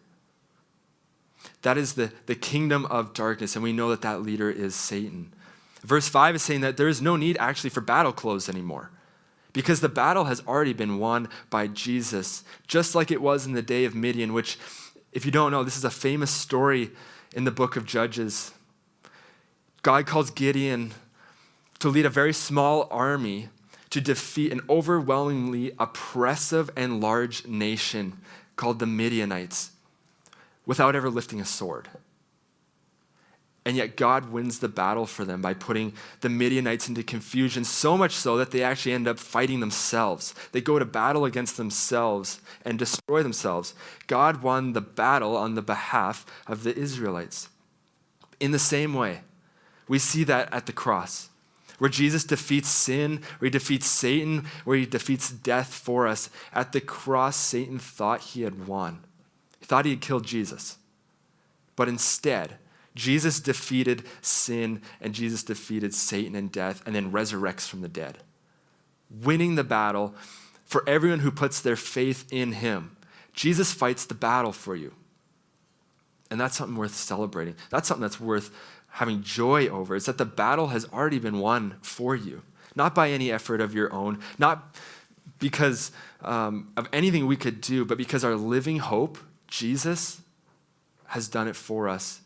That 1.62 1.78
is 1.78 1.94
the, 1.94 2.12
the 2.26 2.34
kingdom 2.34 2.86
of 2.86 3.14
darkness, 3.14 3.56
and 3.56 3.62
we 3.62 3.72
know 3.72 3.90
that 3.90 4.02
that 4.02 4.22
leader 4.22 4.50
is 4.50 4.74
Satan. 4.74 5.32
Verse 5.82 6.08
5 6.08 6.36
is 6.36 6.42
saying 6.42 6.60
that 6.62 6.76
there 6.76 6.88
is 6.88 7.00
no 7.00 7.16
need 7.16 7.36
actually 7.38 7.70
for 7.70 7.80
battle 7.80 8.12
clothes 8.12 8.48
anymore 8.48 8.90
because 9.52 9.80
the 9.80 9.88
battle 9.88 10.24
has 10.24 10.42
already 10.46 10.72
been 10.72 10.98
won 10.98 11.28
by 11.50 11.66
Jesus, 11.66 12.44
just 12.66 12.94
like 12.94 13.10
it 13.10 13.22
was 13.22 13.46
in 13.46 13.52
the 13.52 13.62
day 13.62 13.84
of 13.84 13.94
Midian, 13.94 14.32
which, 14.32 14.58
if 15.12 15.24
you 15.24 15.32
don't 15.32 15.50
know, 15.50 15.64
this 15.64 15.76
is 15.76 15.84
a 15.84 15.90
famous 15.90 16.30
story 16.30 16.90
in 17.34 17.44
the 17.44 17.50
book 17.50 17.76
of 17.76 17.86
Judges. 17.86 18.52
God 19.82 20.06
calls 20.06 20.30
Gideon 20.30 20.92
to 21.78 21.88
lead 21.88 22.06
a 22.06 22.10
very 22.10 22.32
small 22.32 22.88
army 22.90 23.48
to 23.90 24.00
defeat 24.00 24.52
an 24.52 24.60
overwhelmingly 24.68 25.72
oppressive 25.78 26.70
and 26.76 27.00
large 27.00 27.46
nation 27.46 28.18
called 28.56 28.78
the 28.78 28.86
Midianites 28.86 29.70
without 30.68 30.94
ever 30.94 31.10
lifting 31.10 31.40
a 31.40 31.44
sword. 31.44 31.88
And 33.64 33.76
yet, 33.76 33.96
God 33.96 34.30
wins 34.30 34.60
the 34.60 34.68
battle 34.68 35.04
for 35.04 35.24
them 35.24 35.42
by 35.42 35.52
putting 35.52 35.92
the 36.20 36.28
Midianites 36.28 36.88
into 36.88 37.02
confusion, 37.02 37.64
so 37.64 37.98
much 37.98 38.12
so 38.12 38.36
that 38.36 38.50
they 38.50 38.62
actually 38.62 38.92
end 38.92 39.08
up 39.08 39.18
fighting 39.18 39.60
themselves. 39.60 40.34
They 40.52 40.60
go 40.60 40.78
to 40.78 40.84
battle 40.84 41.24
against 41.24 41.56
themselves 41.56 42.40
and 42.64 42.78
destroy 42.78 43.22
themselves. 43.22 43.74
God 44.06 44.42
won 44.42 44.72
the 44.72 44.80
battle 44.80 45.36
on 45.36 45.54
the 45.54 45.62
behalf 45.62 46.24
of 46.46 46.62
the 46.62 46.74
Israelites. 46.74 47.48
In 48.40 48.52
the 48.52 48.58
same 48.58 48.94
way, 48.94 49.20
we 49.88 49.98
see 49.98 50.24
that 50.24 50.52
at 50.52 50.66
the 50.66 50.72
cross, 50.72 51.28
where 51.78 51.90
Jesus 51.90 52.24
defeats 52.24 52.68
sin, 52.68 53.22
where 53.38 53.46
he 53.46 53.50
defeats 53.50 53.86
Satan, 53.86 54.46
where 54.64 54.78
he 54.78 54.86
defeats 54.86 55.30
death 55.30 55.74
for 55.74 56.06
us. 56.06 56.30
At 56.54 56.72
the 56.72 56.80
cross, 56.80 57.36
Satan 57.36 57.78
thought 57.78 58.20
he 58.20 58.42
had 58.42 58.66
won, 58.66 59.04
thought 59.68 59.84
he 59.84 59.92
had 59.92 60.00
killed 60.00 60.24
Jesus. 60.24 60.78
But 61.76 61.88
instead, 61.88 62.56
Jesus 62.94 63.38
defeated 63.38 64.02
sin 64.20 64.82
and 65.00 65.14
Jesus 65.14 65.44
defeated 65.44 65.94
Satan 65.94 66.34
and 66.34 66.50
death 66.50 66.82
and 66.84 66.96
then 66.96 67.12
resurrects 67.12 67.68
from 67.68 67.82
the 67.82 67.88
dead, 67.88 68.18
winning 69.08 69.54
the 69.54 69.62
battle 69.62 70.14
for 70.64 70.82
everyone 70.88 71.20
who 71.20 71.30
puts 71.30 71.60
their 71.60 71.76
faith 71.76 72.26
in 72.32 72.52
him. 72.52 72.96
Jesus 73.32 73.72
fights 73.72 74.04
the 74.04 74.14
battle 74.14 74.52
for 74.52 74.74
you. 74.74 74.94
And 76.30 76.40
that's 76.40 76.56
something 76.56 76.76
worth 76.76 76.94
celebrating. 76.94 77.54
That's 77.70 77.86
something 77.86 78.02
that's 78.02 78.20
worth 78.20 78.50
having 78.88 79.22
joy 79.22 79.68
over. 79.68 79.94
Is 79.94 80.06
that 80.06 80.18
the 80.18 80.24
battle 80.24 80.68
has 80.68 80.86
already 80.92 81.18
been 81.18 81.38
won 81.38 81.76
for 81.82 82.16
you, 82.16 82.42
not 82.74 82.94
by 82.94 83.10
any 83.10 83.30
effort 83.30 83.60
of 83.60 83.74
your 83.74 83.92
own, 83.92 84.18
not 84.38 84.76
because 85.38 85.92
um, 86.22 86.72
of 86.76 86.88
anything 86.92 87.26
we 87.26 87.36
could 87.36 87.60
do, 87.60 87.84
but 87.84 87.96
because 87.96 88.24
our 88.24 88.34
living 88.34 88.78
hope, 88.78 89.18
Jesus, 89.48 90.20
has 91.06 91.28
done 91.28 91.48
it 91.48 91.56
for 91.56 91.88
us 91.88 92.20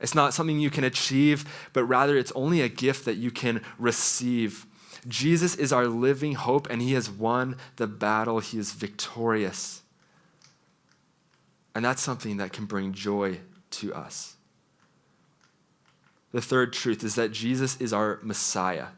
it's 0.00 0.14
not 0.14 0.34
something 0.34 0.60
you 0.60 0.70
can 0.70 0.84
achieve, 0.84 1.68
but 1.72 1.84
rather 1.84 2.16
it's 2.16 2.32
only 2.32 2.60
a 2.60 2.68
gift 2.68 3.04
that 3.04 3.16
you 3.16 3.30
can 3.30 3.62
receive. 3.78 4.66
Jesus 5.06 5.56
is 5.56 5.72
our 5.72 5.86
living 5.86 6.34
hope, 6.34 6.68
and 6.70 6.80
he 6.80 6.92
has 6.92 7.10
won 7.10 7.56
the 7.76 7.86
battle. 7.86 8.38
He 8.38 8.58
is 8.58 8.72
victorious. 8.72 9.82
And 11.74 11.84
that's 11.84 12.02
something 12.02 12.36
that 12.36 12.52
can 12.52 12.66
bring 12.66 12.92
joy 12.92 13.38
to 13.70 13.94
us. 13.94 14.36
The 16.32 16.42
third 16.42 16.72
truth 16.72 17.02
is 17.02 17.14
that 17.14 17.32
Jesus 17.32 17.80
is 17.80 17.92
our 17.92 18.18
Messiah. 18.22 18.88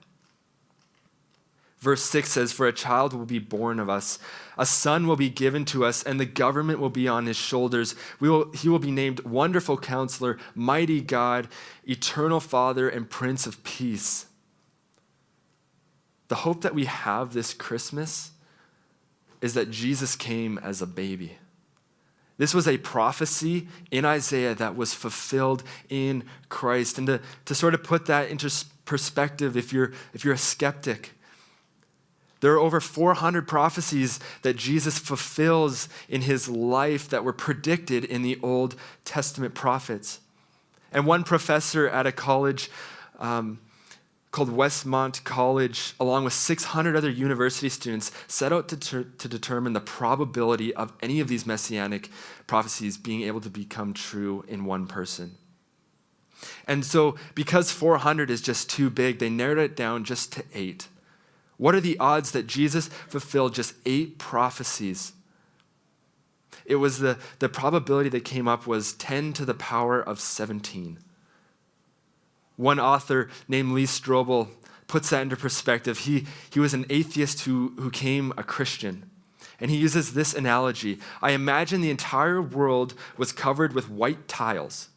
Verse 1.81 2.03
6 2.03 2.31
says, 2.31 2.53
For 2.53 2.67
a 2.67 2.73
child 2.73 3.15
will 3.15 3.25
be 3.25 3.39
born 3.39 3.81
of 3.81 3.89
us, 3.89 4.19
a 4.59 4.67
son 4.67 5.07
will 5.07 5.17
be 5.17 5.31
given 5.31 5.65
to 5.67 5.85
us, 5.85 6.03
and 6.03 6.21
the 6.21 6.27
government 6.27 6.79
will 6.79 6.91
be 6.91 7.09
on 7.09 7.27
his 7.27 7.37
shoulders. 7.37 7.95
We 8.21 8.29
will, 8.29 8.53
he 8.53 8.69
will 8.69 8.79
be 8.79 8.91
named 8.91 9.21
Wonderful 9.21 9.79
Counselor, 9.79 10.39
Mighty 10.55 11.01
God, 11.01 11.49
Eternal 11.85 12.41
Father, 12.41 12.89
and 12.89 13.09
Prince 13.09 13.47
of 13.47 13.65
Peace. 13.65 14.27
The 16.29 16.37
hope 16.37 16.61
that 16.61 16.75
we 16.75 16.85
have 16.85 17.33
this 17.33 17.55
Christmas 17.55 18.33
is 19.41 19.55
that 19.55 19.71
Jesus 19.71 20.17
came 20.17 20.59
as 20.59 20.83
a 20.83 20.87
baby. 20.87 21.39
This 22.37 22.55
was 22.55 22.69
a 22.69 22.79
prophecy 22.79 23.69
in 23.91 24.05
Isaiah 24.05 24.55
that 24.55 24.77
was 24.77 24.95
fulfilled 24.95 25.63
in 25.89 26.25
Christ. 26.49 26.99
And 26.99 27.07
to, 27.07 27.21
to 27.47 27.55
sort 27.55 27.75
of 27.75 27.83
put 27.83 28.07
that 28.07 28.29
into 28.29 28.51
perspective, 28.85 29.57
if 29.57 29.73
you're, 29.73 29.93
if 30.15 30.25
you're 30.25 30.35
a 30.35 30.39
skeptic, 30.39 31.13
there 32.41 32.53
are 32.53 32.59
over 32.59 32.81
400 32.81 33.47
prophecies 33.47 34.19
that 34.43 34.57
Jesus 34.57 34.99
fulfills 34.99 35.89
in 36.09 36.23
his 36.23 36.49
life 36.49 37.09
that 37.11 37.25
were 37.25 37.33
predicted 37.33 38.05
in 38.05 38.23
the 38.23 38.39
Old 38.43 38.77
Testament 39.05 39.55
prophets. 39.55 40.21
And 40.93 41.07
one 41.07 41.23
professor 41.23 41.89
at 41.89 42.07
a 42.07 42.13
college 42.13 42.71
um, 43.19 43.61
called 44.33 44.51
Westmont 44.51 45.23
College, 45.25 45.95
along 45.99 46.25
with 46.25 46.33
600 46.33 46.97
other 46.97 47.11
university 47.11 47.69
students, 47.69 48.11
set 48.27 48.53
out 48.53 48.69
to, 48.69 48.77
ter- 48.77 49.05
to 49.05 49.29
determine 49.29 49.73
the 49.73 49.81
probability 49.81 50.75
of 50.75 50.93
any 51.03 51.21
of 51.21 51.29
these 51.29 51.47
messianic 51.47 52.09
prophecies 52.47 52.97
being 52.97 53.23
able 53.23 53.41
to 53.41 53.51
become 53.51 53.93
true 53.93 54.45
in 54.49 54.65
one 54.65 54.87
person. 54.87 55.37
And 56.67 56.87
so, 56.87 57.17
because 57.35 57.71
400 57.71 58.31
is 58.31 58.41
just 58.41 58.71
too 58.71 58.89
big, 58.89 59.19
they 59.19 59.29
narrowed 59.29 59.59
it 59.59 59.77
down 59.77 60.05
just 60.05 60.33
to 60.33 60.45
eight. 60.55 60.89
What 61.61 61.75
are 61.75 61.81
the 61.81 61.99
odds 61.99 62.31
that 62.31 62.47
Jesus 62.47 62.88
fulfilled 62.88 63.52
just 63.52 63.75
eight 63.85 64.17
prophecies? 64.17 65.12
It 66.64 66.76
was 66.76 67.00
the, 67.00 67.19
the 67.38 67.50
probability 67.50 68.09
that 68.09 68.25
came 68.25 68.49
up 68.49 68.67
was 68.67 68.95
10 68.95 69.35
to 69.35 69.45
the 69.45 69.52
power 69.52 70.00
of 70.00 70.21
17. 70.21 70.99
One 72.57 72.81
author 72.81 73.29
named 73.47 73.73
Lee 73.73 73.85
Strobel 73.85 74.49
puts 74.87 75.11
that 75.11 75.21
into 75.21 75.37
perspective. 75.37 75.99
He, 75.99 76.25
he 76.49 76.61
was 76.61 76.73
an 76.73 76.87
atheist 76.88 77.40
who, 77.40 77.75
who 77.79 77.90
came 77.90 78.33
a 78.38 78.43
Christian. 78.43 79.11
And 79.61 79.71
he 79.71 79.76
uses 79.76 80.14
this 80.14 80.33
analogy 80.33 80.99
I 81.21 81.33
imagine 81.33 81.83
the 81.83 81.90
entire 81.90 82.40
world 82.40 82.95
was 83.19 83.33
covered 83.33 83.75
with 83.75 83.90
white 83.90 84.29
tiles 84.29 84.88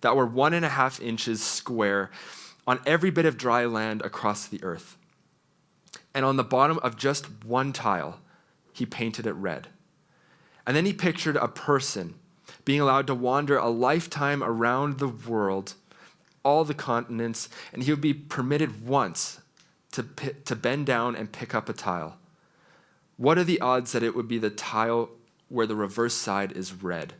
that 0.00 0.14
were 0.14 0.26
one 0.26 0.54
and 0.54 0.64
a 0.64 0.68
half 0.68 1.00
inches 1.00 1.42
square 1.42 2.12
on 2.68 2.78
every 2.86 3.10
bit 3.10 3.26
of 3.26 3.36
dry 3.36 3.64
land 3.64 4.00
across 4.02 4.46
the 4.46 4.62
earth 4.62 4.96
and 6.14 6.24
on 6.24 6.36
the 6.36 6.44
bottom 6.44 6.78
of 6.78 6.96
just 6.96 7.44
one 7.44 7.72
tile, 7.72 8.20
he 8.72 8.86
painted 8.86 9.26
it 9.26 9.32
red. 9.32 9.68
And 10.66 10.76
then 10.76 10.86
he 10.86 10.92
pictured 10.92 11.36
a 11.36 11.48
person 11.48 12.14
being 12.64 12.80
allowed 12.80 13.06
to 13.08 13.14
wander 13.14 13.58
a 13.58 13.68
lifetime 13.68 14.42
around 14.42 14.98
the 14.98 15.08
world, 15.08 15.74
all 16.42 16.64
the 16.64 16.74
continents, 16.74 17.48
and 17.72 17.82
he 17.82 17.90
would 17.90 18.00
be 18.00 18.14
permitted 18.14 18.86
once 18.86 19.40
to, 19.92 20.02
to 20.44 20.56
bend 20.56 20.86
down 20.86 21.14
and 21.14 21.32
pick 21.32 21.54
up 21.54 21.68
a 21.68 21.72
tile. 21.72 22.16
What 23.16 23.38
are 23.38 23.44
the 23.44 23.60
odds 23.60 23.92
that 23.92 24.02
it 24.02 24.16
would 24.16 24.28
be 24.28 24.38
the 24.38 24.50
tile 24.50 25.10
where 25.48 25.66
the 25.66 25.76
reverse 25.76 26.14
side 26.14 26.52
is 26.52 26.72
red? 26.72 27.14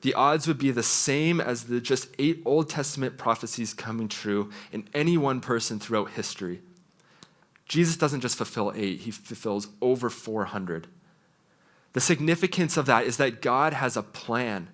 The 0.00 0.14
odds 0.14 0.48
would 0.48 0.58
be 0.58 0.70
the 0.70 0.82
same 0.82 1.40
as 1.40 1.64
the 1.64 1.80
just 1.80 2.08
eight 2.18 2.40
Old 2.44 2.70
Testament 2.70 3.18
prophecies 3.18 3.74
coming 3.74 4.08
true 4.08 4.50
in 4.72 4.88
any 4.94 5.18
one 5.18 5.40
person 5.40 5.78
throughout 5.78 6.12
history. 6.12 6.62
Jesus 7.70 7.96
doesn't 7.96 8.20
just 8.20 8.36
fulfill 8.36 8.72
eight, 8.74 9.02
he 9.02 9.12
fulfills 9.12 9.68
over 9.80 10.10
400. 10.10 10.88
The 11.92 12.00
significance 12.00 12.76
of 12.76 12.86
that 12.86 13.06
is 13.06 13.16
that 13.18 13.40
God 13.40 13.74
has 13.74 13.96
a 13.96 14.02
plan. 14.02 14.70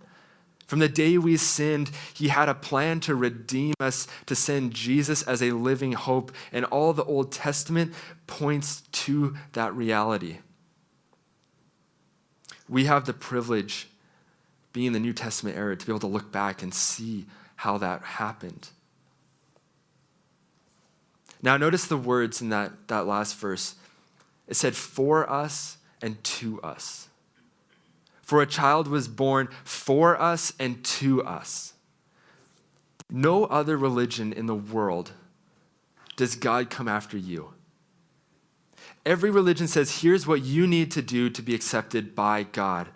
From 0.66 0.78
the 0.78 0.88
day 0.88 1.18
we 1.18 1.36
sinned, 1.36 1.90
he 2.14 2.28
had 2.28 2.48
a 2.48 2.54
plan 2.54 3.00
to 3.00 3.14
redeem 3.14 3.74
us, 3.80 4.08
to 4.24 4.34
send 4.34 4.72
Jesus 4.72 5.22
as 5.24 5.42
a 5.42 5.50
living 5.50 5.92
hope, 5.92 6.32
and 6.50 6.64
all 6.64 6.94
the 6.94 7.04
Old 7.04 7.32
Testament 7.32 7.92
points 8.26 8.80
to 8.92 9.36
that 9.52 9.74
reality. 9.74 10.38
We 12.66 12.86
have 12.86 13.04
the 13.04 13.12
privilege 13.12 13.88
being 14.72 14.86
in 14.86 14.92
the 14.94 15.00
New 15.00 15.12
Testament 15.12 15.58
era, 15.58 15.76
to 15.76 15.84
be 15.84 15.92
able 15.92 16.00
to 16.00 16.06
look 16.06 16.32
back 16.32 16.62
and 16.62 16.72
see 16.72 17.26
how 17.56 17.76
that 17.76 18.00
happened. 18.00 18.70
Now, 21.46 21.56
notice 21.56 21.86
the 21.86 21.96
words 21.96 22.42
in 22.42 22.48
that, 22.48 22.72
that 22.88 23.06
last 23.06 23.36
verse. 23.36 23.76
It 24.48 24.56
said, 24.56 24.74
for 24.74 25.30
us 25.30 25.76
and 26.02 26.22
to 26.24 26.60
us. 26.60 27.08
For 28.20 28.42
a 28.42 28.46
child 28.46 28.88
was 28.88 29.06
born 29.06 29.48
for 29.62 30.20
us 30.20 30.52
and 30.58 30.82
to 30.82 31.22
us. 31.22 31.74
No 33.08 33.44
other 33.44 33.76
religion 33.76 34.32
in 34.32 34.46
the 34.46 34.56
world 34.56 35.12
does 36.16 36.34
God 36.34 36.68
come 36.68 36.88
after 36.88 37.16
you. 37.16 37.52
Every 39.04 39.30
religion 39.30 39.68
says, 39.68 40.00
here's 40.02 40.26
what 40.26 40.42
you 40.42 40.66
need 40.66 40.90
to 40.90 41.00
do 41.00 41.30
to 41.30 41.42
be 41.42 41.54
accepted 41.54 42.16
by 42.16 42.42
God. 42.42 42.88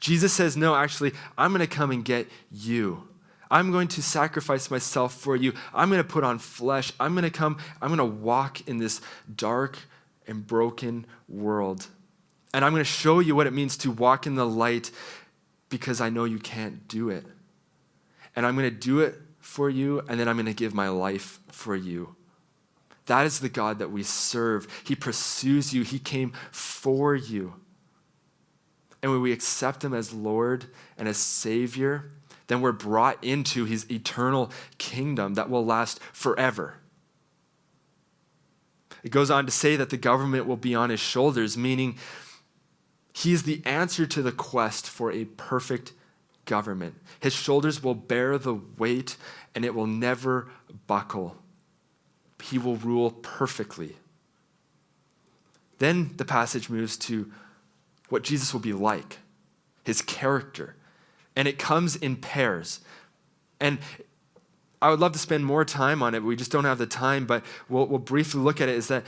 Jesus 0.00 0.34
says, 0.34 0.54
no, 0.54 0.74
actually, 0.76 1.12
I'm 1.38 1.50
going 1.50 1.66
to 1.66 1.66
come 1.66 1.90
and 1.90 2.04
get 2.04 2.28
you. 2.52 3.08
I'm 3.50 3.70
going 3.70 3.88
to 3.88 4.02
sacrifice 4.02 4.70
myself 4.70 5.14
for 5.14 5.36
you. 5.36 5.52
I'm 5.74 5.88
going 5.88 6.02
to 6.02 6.08
put 6.08 6.24
on 6.24 6.38
flesh. 6.38 6.92
I'm 6.98 7.14
going 7.14 7.24
to 7.24 7.30
come, 7.30 7.58
I'm 7.80 7.94
going 7.94 7.98
to 7.98 8.16
walk 8.16 8.66
in 8.68 8.78
this 8.78 9.00
dark 9.34 9.78
and 10.26 10.46
broken 10.46 11.06
world. 11.28 11.86
And 12.52 12.64
I'm 12.64 12.72
going 12.72 12.80
to 12.80 12.90
show 12.90 13.20
you 13.20 13.36
what 13.36 13.46
it 13.46 13.52
means 13.52 13.76
to 13.78 13.90
walk 13.90 14.26
in 14.26 14.34
the 14.34 14.46
light 14.46 14.90
because 15.68 16.00
I 16.00 16.08
know 16.08 16.24
you 16.24 16.38
can't 16.38 16.88
do 16.88 17.10
it. 17.10 17.24
And 18.34 18.46
I'm 18.46 18.56
going 18.56 18.70
to 18.70 18.76
do 18.76 19.00
it 19.00 19.14
for 19.40 19.70
you, 19.70 20.00
and 20.08 20.18
then 20.18 20.28
I'm 20.28 20.36
going 20.36 20.46
to 20.46 20.54
give 20.54 20.74
my 20.74 20.88
life 20.88 21.40
for 21.50 21.74
you. 21.76 22.16
That 23.06 23.24
is 23.24 23.40
the 23.40 23.48
God 23.48 23.78
that 23.78 23.90
we 23.90 24.02
serve. 24.02 24.66
He 24.84 24.94
pursues 24.94 25.72
you, 25.72 25.82
He 25.82 25.98
came 25.98 26.32
for 26.50 27.14
you. 27.14 27.54
And 29.02 29.12
when 29.12 29.22
we 29.22 29.32
accept 29.32 29.84
Him 29.84 29.94
as 29.94 30.12
Lord 30.12 30.66
and 30.98 31.08
as 31.08 31.16
Savior, 31.16 32.10
then 32.46 32.60
we're 32.60 32.72
brought 32.72 33.22
into 33.22 33.64
his 33.64 33.90
eternal 33.90 34.50
kingdom 34.78 35.34
that 35.34 35.50
will 35.50 35.64
last 35.64 36.00
forever. 36.12 36.74
It 39.02 39.10
goes 39.10 39.30
on 39.30 39.46
to 39.46 39.52
say 39.52 39.76
that 39.76 39.90
the 39.90 39.96
government 39.96 40.46
will 40.46 40.56
be 40.56 40.74
on 40.74 40.90
his 40.90 41.00
shoulders, 41.00 41.56
meaning 41.56 41.96
he 43.12 43.32
is 43.32 43.44
the 43.44 43.62
answer 43.64 44.06
to 44.06 44.22
the 44.22 44.32
quest 44.32 44.88
for 44.88 45.10
a 45.10 45.24
perfect 45.24 45.92
government. 46.44 46.94
His 47.20 47.34
shoulders 47.34 47.82
will 47.82 47.94
bear 47.94 48.38
the 48.38 48.54
weight 48.54 49.16
and 49.54 49.64
it 49.64 49.74
will 49.74 49.86
never 49.86 50.48
buckle. 50.86 51.36
He 52.42 52.58
will 52.58 52.76
rule 52.76 53.10
perfectly. 53.10 53.96
Then 55.78 56.12
the 56.16 56.24
passage 56.24 56.70
moves 56.70 56.96
to 56.98 57.30
what 58.08 58.22
Jesus 58.22 58.52
will 58.52 58.60
be 58.60 58.72
like, 58.72 59.18
his 59.84 60.00
character 60.00 60.75
and 61.36 61.46
it 61.46 61.58
comes 61.58 61.94
in 61.94 62.16
pairs. 62.16 62.80
And 63.60 63.78
I 64.80 64.90
would 64.90 65.00
love 65.00 65.12
to 65.12 65.18
spend 65.18 65.44
more 65.44 65.64
time 65.64 66.02
on 66.02 66.14
it, 66.14 66.20
but 66.20 66.26
we 66.26 66.36
just 66.36 66.50
don't 66.50 66.64
have 66.64 66.78
the 66.78 66.86
time. 66.86 67.26
But 67.26 67.44
we'll, 67.68 67.86
we'll 67.86 67.98
briefly 67.98 68.40
look 68.40 68.60
at 68.60 68.68
it. 68.68 68.76
Is 68.76 68.88
that 68.88 69.04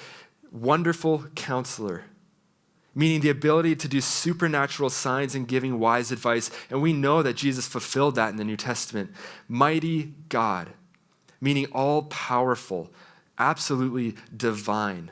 wonderful 0.53 1.25
counselor, 1.35 2.05
meaning 2.95 3.21
the 3.21 3.31
ability 3.31 3.77
to 3.77 3.89
do 3.89 4.01
supernatural 4.01 4.91
signs 4.91 5.35
and 5.35 5.47
giving 5.47 5.79
wise 5.79 6.11
advice. 6.11 6.51
And 6.71 6.83
we 6.83 6.93
know 6.93 7.23
that 7.23 7.37
Jesus 7.37 7.67
fulfilled 7.67 8.15
that 8.15 8.31
in 8.31 8.37
the 8.37 8.45
New 8.45 8.57
Testament. 8.57 9.13
Mighty 9.47 10.15
God, 10.29 10.71
meaning 11.41 11.67
all 11.73 12.03
powerful, 12.03 12.91
absolutely 13.39 14.15
divine. 14.35 15.11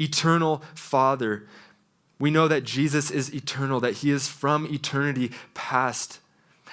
Eternal 0.00 0.62
Father, 0.74 1.46
we 2.20 2.30
know 2.30 2.46
that 2.46 2.62
Jesus 2.62 3.10
is 3.10 3.34
eternal, 3.34 3.80
that 3.80 3.94
he 3.94 4.10
is 4.10 4.28
from 4.28 4.66
eternity 4.66 5.32
past, 5.54 6.20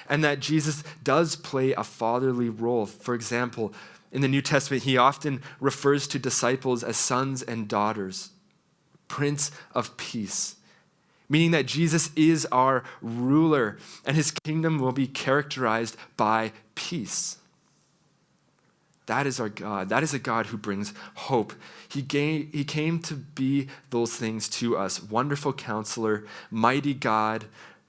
and 0.08 0.22
that 0.22 0.40
Jesus 0.40 0.84
does 1.02 1.34
play 1.34 1.72
a 1.72 1.82
fatherly 1.82 2.50
role. 2.50 2.86
For 2.86 3.14
example, 3.14 3.72
in 4.12 4.20
the 4.20 4.28
New 4.28 4.42
Testament, 4.42 4.84
he 4.84 4.96
often 4.96 5.42
refers 5.58 6.06
to 6.08 6.18
disciples 6.18 6.84
as 6.84 6.96
sons 6.96 7.42
and 7.42 7.66
daughters, 7.66 8.30
Prince 9.08 9.50
of 9.74 9.96
Peace, 9.96 10.56
meaning 11.30 11.50
that 11.50 11.66
Jesus 11.66 12.10
is 12.14 12.46
our 12.52 12.84
ruler 13.00 13.78
and 14.04 14.16
his 14.16 14.30
kingdom 14.30 14.78
will 14.78 14.92
be 14.92 15.06
characterized 15.06 15.96
by 16.16 16.52
peace. 16.74 17.38
That 19.08 19.26
is 19.26 19.40
our 19.40 19.48
God. 19.48 19.88
That 19.88 20.02
is 20.02 20.12
a 20.12 20.18
God 20.18 20.46
who 20.46 20.58
brings 20.58 20.92
hope. 21.14 21.54
He, 21.88 22.02
gave, 22.02 22.52
he 22.52 22.62
came 22.62 22.98
to 23.00 23.14
be 23.14 23.68
those 23.88 24.14
things 24.14 24.50
to 24.50 24.76
us 24.76 25.02
wonderful 25.02 25.54
counselor, 25.54 26.26
mighty 26.50 26.92
God, 26.92 27.46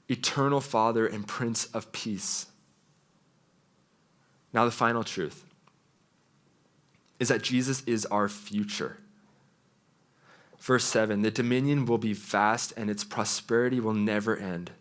eternal 0.08 0.62
Father, 0.62 1.06
and 1.06 1.28
Prince 1.28 1.66
of 1.74 1.92
Peace. 1.92 2.46
Now, 4.54 4.64
the 4.64 4.72
final 4.72 5.04
truth 5.04 5.44
is 7.20 7.28
that 7.28 7.42
Jesus 7.42 7.84
is 7.86 8.06
our 8.06 8.30
future. 8.30 9.00
Verse 10.58 10.86
7 10.86 11.22
the 11.22 11.32
dominion 11.32 11.86
will 11.86 11.98
be 11.98 12.14
vast 12.14 12.72
and 12.78 12.90
its 12.90 13.04
prosperity 13.04 13.82
will 13.82 13.94
never 13.94 14.38
end. 14.38 14.72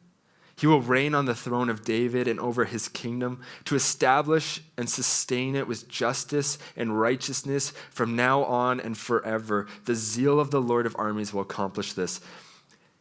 He 0.59 0.67
will 0.67 0.83
reign 0.83 1.15
on 1.15 1.27
the 1.27 1.37
throne 1.37 1.71
of 1.71 1.85
David 1.85 2.27
and 2.27 2.41
over 2.41 2.65
his 2.65 2.89
kingdom 2.89 3.41
to 3.65 3.77
establish 3.77 4.61
and 4.77 4.91
sustain 4.91 5.55
it 5.55 5.69
with 5.69 5.89
justice 5.89 6.59
and 6.77 6.99
righteousness 7.01 7.73
from 7.91 8.17
now 8.17 8.43
on 8.43 8.81
and 8.81 8.99
forever. 8.99 9.69
The 9.85 9.95
zeal 9.95 10.41
of 10.41 10.51
the 10.51 10.61
Lord 10.61 10.85
of 10.85 10.97
armies 10.99 11.33
will 11.33 11.43
accomplish 11.43 11.93
this. 11.93 12.21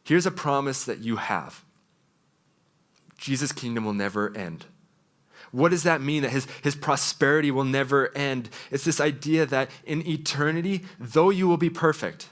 Here's 0.04 0.28
a 0.28 0.32
promise 0.32 0.84
that 0.84 1.00
you 1.00 1.15
have 1.15 1.65
Jesus' 3.17 3.52
kingdom 3.52 3.86
will 3.86 3.93
never 3.93 4.38
end. 4.38 4.65
What 5.52 5.70
does 5.70 5.82
that 5.82 6.00
mean? 6.00 6.22
That 6.22 6.32
his, 6.32 6.46
his 6.62 6.76
prosperity 6.76 7.50
will 7.50 7.63
never 7.63 8.15
end. 8.15 8.52
It's 8.70 8.86
this 8.86 9.02
idea 9.02 9.48
that 9.48 9.72
in 9.84 10.08
eternity, 10.08 10.86
though 11.00 11.32
you 11.32 11.48
will 11.48 11.58
be 11.58 11.72
perfect, 11.72 12.30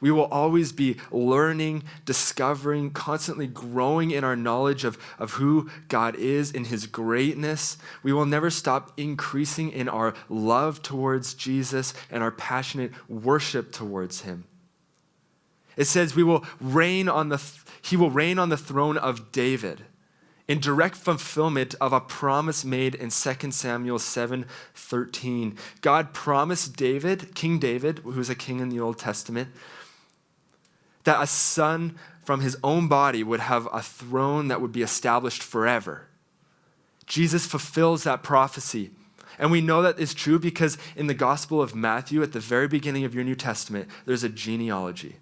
we 0.00 0.10
will 0.10 0.26
always 0.26 0.72
be 0.72 0.96
learning, 1.10 1.82
discovering, 2.04 2.90
constantly 2.90 3.46
growing 3.46 4.10
in 4.10 4.24
our 4.24 4.36
knowledge 4.36 4.84
of, 4.84 4.98
of 5.18 5.32
who 5.34 5.70
God 5.88 6.16
is, 6.16 6.50
in 6.50 6.66
His 6.66 6.86
greatness. 6.86 7.78
We 8.02 8.12
will 8.12 8.26
never 8.26 8.50
stop 8.50 8.92
increasing 8.98 9.70
in 9.70 9.88
our 9.88 10.14
love 10.28 10.82
towards 10.82 11.32
Jesus 11.34 11.94
and 12.10 12.22
our 12.22 12.30
passionate 12.30 12.92
worship 13.08 13.72
towards 13.72 14.22
Him. 14.22 14.44
It 15.76 15.86
says 15.86 16.14
we 16.14 16.22
will 16.22 16.44
reign 16.60 17.08
on 17.08 17.30
the, 17.30 17.42
He 17.80 17.96
will 17.96 18.10
reign 18.10 18.38
on 18.38 18.50
the 18.50 18.56
throne 18.56 18.98
of 18.98 19.32
David 19.32 19.84
in 20.48 20.60
direct 20.60 20.96
fulfillment 20.96 21.74
of 21.80 21.92
a 21.92 22.00
promise 22.00 22.64
made 22.64 22.94
in 22.94 23.10
2 23.10 23.52
Samuel 23.52 23.98
7:13. 23.98 25.56
God 25.80 26.12
promised 26.12 26.76
David, 26.76 27.34
King 27.34 27.58
David, 27.58 28.00
who 28.00 28.10
was 28.12 28.30
a 28.30 28.34
king 28.34 28.60
in 28.60 28.68
the 28.68 28.80
Old 28.80 28.98
Testament, 28.98 29.48
that 31.06 31.22
a 31.22 31.26
son 31.26 31.96
from 32.24 32.40
his 32.40 32.56
own 32.62 32.88
body 32.88 33.22
would 33.22 33.40
have 33.40 33.68
a 33.72 33.80
throne 33.80 34.48
that 34.48 34.60
would 34.60 34.72
be 34.72 34.82
established 34.82 35.42
forever. 35.42 36.08
Jesus 37.06 37.46
fulfills 37.46 38.02
that 38.02 38.24
prophecy. 38.24 38.90
And 39.38 39.52
we 39.52 39.60
know 39.60 39.82
that 39.82 40.00
is 40.00 40.12
true 40.12 40.40
because 40.40 40.76
in 40.96 41.06
the 41.06 41.14
Gospel 41.14 41.62
of 41.62 41.76
Matthew, 41.76 42.22
at 42.22 42.32
the 42.32 42.40
very 42.40 42.66
beginning 42.66 43.04
of 43.04 43.14
your 43.14 43.22
New 43.22 43.36
Testament, 43.36 43.88
there's 44.04 44.24
a 44.24 44.28
genealogy. 44.28 45.16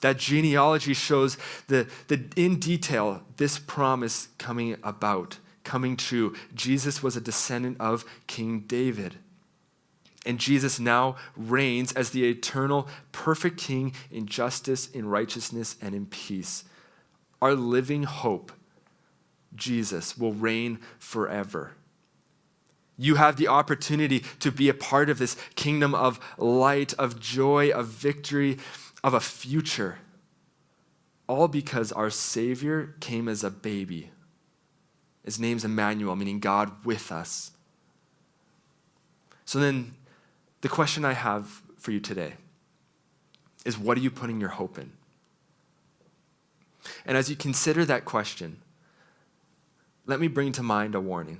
That 0.00 0.18
genealogy 0.18 0.94
shows 0.94 1.36
the, 1.66 1.88
the, 2.06 2.22
in 2.36 2.60
detail 2.60 3.22
this 3.38 3.58
promise 3.58 4.28
coming 4.38 4.76
about, 4.84 5.38
coming 5.64 5.96
true. 5.96 6.36
Jesus 6.54 7.02
was 7.02 7.16
a 7.16 7.20
descendant 7.20 7.80
of 7.80 8.04
King 8.28 8.60
David. 8.60 9.16
And 10.26 10.38
Jesus 10.40 10.80
now 10.80 11.16
reigns 11.36 11.92
as 11.92 12.10
the 12.10 12.28
eternal, 12.28 12.88
perfect 13.12 13.58
King 13.58 13.92
in 14.10 14.26
justice, 14.26 14.90
in 14.90 15.08
righteousness, 15.08 15.76
and 15.80 15.94
in 15.94 16.06
peace. 16.06 16.64
Our 17.40 17.54
living 17.54 18.02
hope, 18.02 18.50
Jesus, 19.54 20.18
will 20.18 20.32
reign 20.32 20.80
forever. 20.98 21.72
You 22.98 23.16
have 23.16 23.36
the 23.36 23.48
opportunity 23.48 24.20
to 24.40 24.50
be 24.50 24.68
a 24.68 24.74
part 24.74 25.10
of 25.10 25.18
this 25.18 25.36
kingdom 25.54 25.94
of 25.94 26.18
light, 26.38 26.94
of 26.94 27.20
joy, 27.20 27.70
of 27.70 27.86
victory, 27.86 28.58
of 29.04 29.14
a 29.14 29.20
future. 29.20 29.98
All 31.28 31.46
because 31.46 31.92
our 31.92 32.10
Savior 32.10 32.94
came 33.00 33.28
as 33.28 33.44
a 33.44 33.50
baby. 33.50 34.10
His 35.24 35.38
name's 35.38 35.64
Emmanuel, 35.64 36.16
meaning 36.16 36.40
God 36.40 36.72
with 36.84 37.12
us. 37.12 37.52
So 39.44 39.58
then, 39.58 39.95
the 40.66 40.74
question 40.74 41.04
I 41.04 41.12
have 41.12 41.62
for 41.78 41.92
you 41.92 42.00
today 42.00 42.32
is 43.64 43.78
what 43.78 43.96
are 43.96 44.00
you 44.00 44.10
putting 44.10 44.40
your 44.40 44.48
hope 44.48 44.78
in? 44.78 44.90
And 47.04 47.16
as 47.16 47.30
you 47.30 47.36
consider 47.36 47.84
that 47.84 48.04
question, 48.04 48.62
let 50.06 50.18
me 50.18 50.26
bring 50.26 50.50
to 50.50 50.64
mind 50.64 50.96
a 50.96 51.00
warning. 51.00 51.38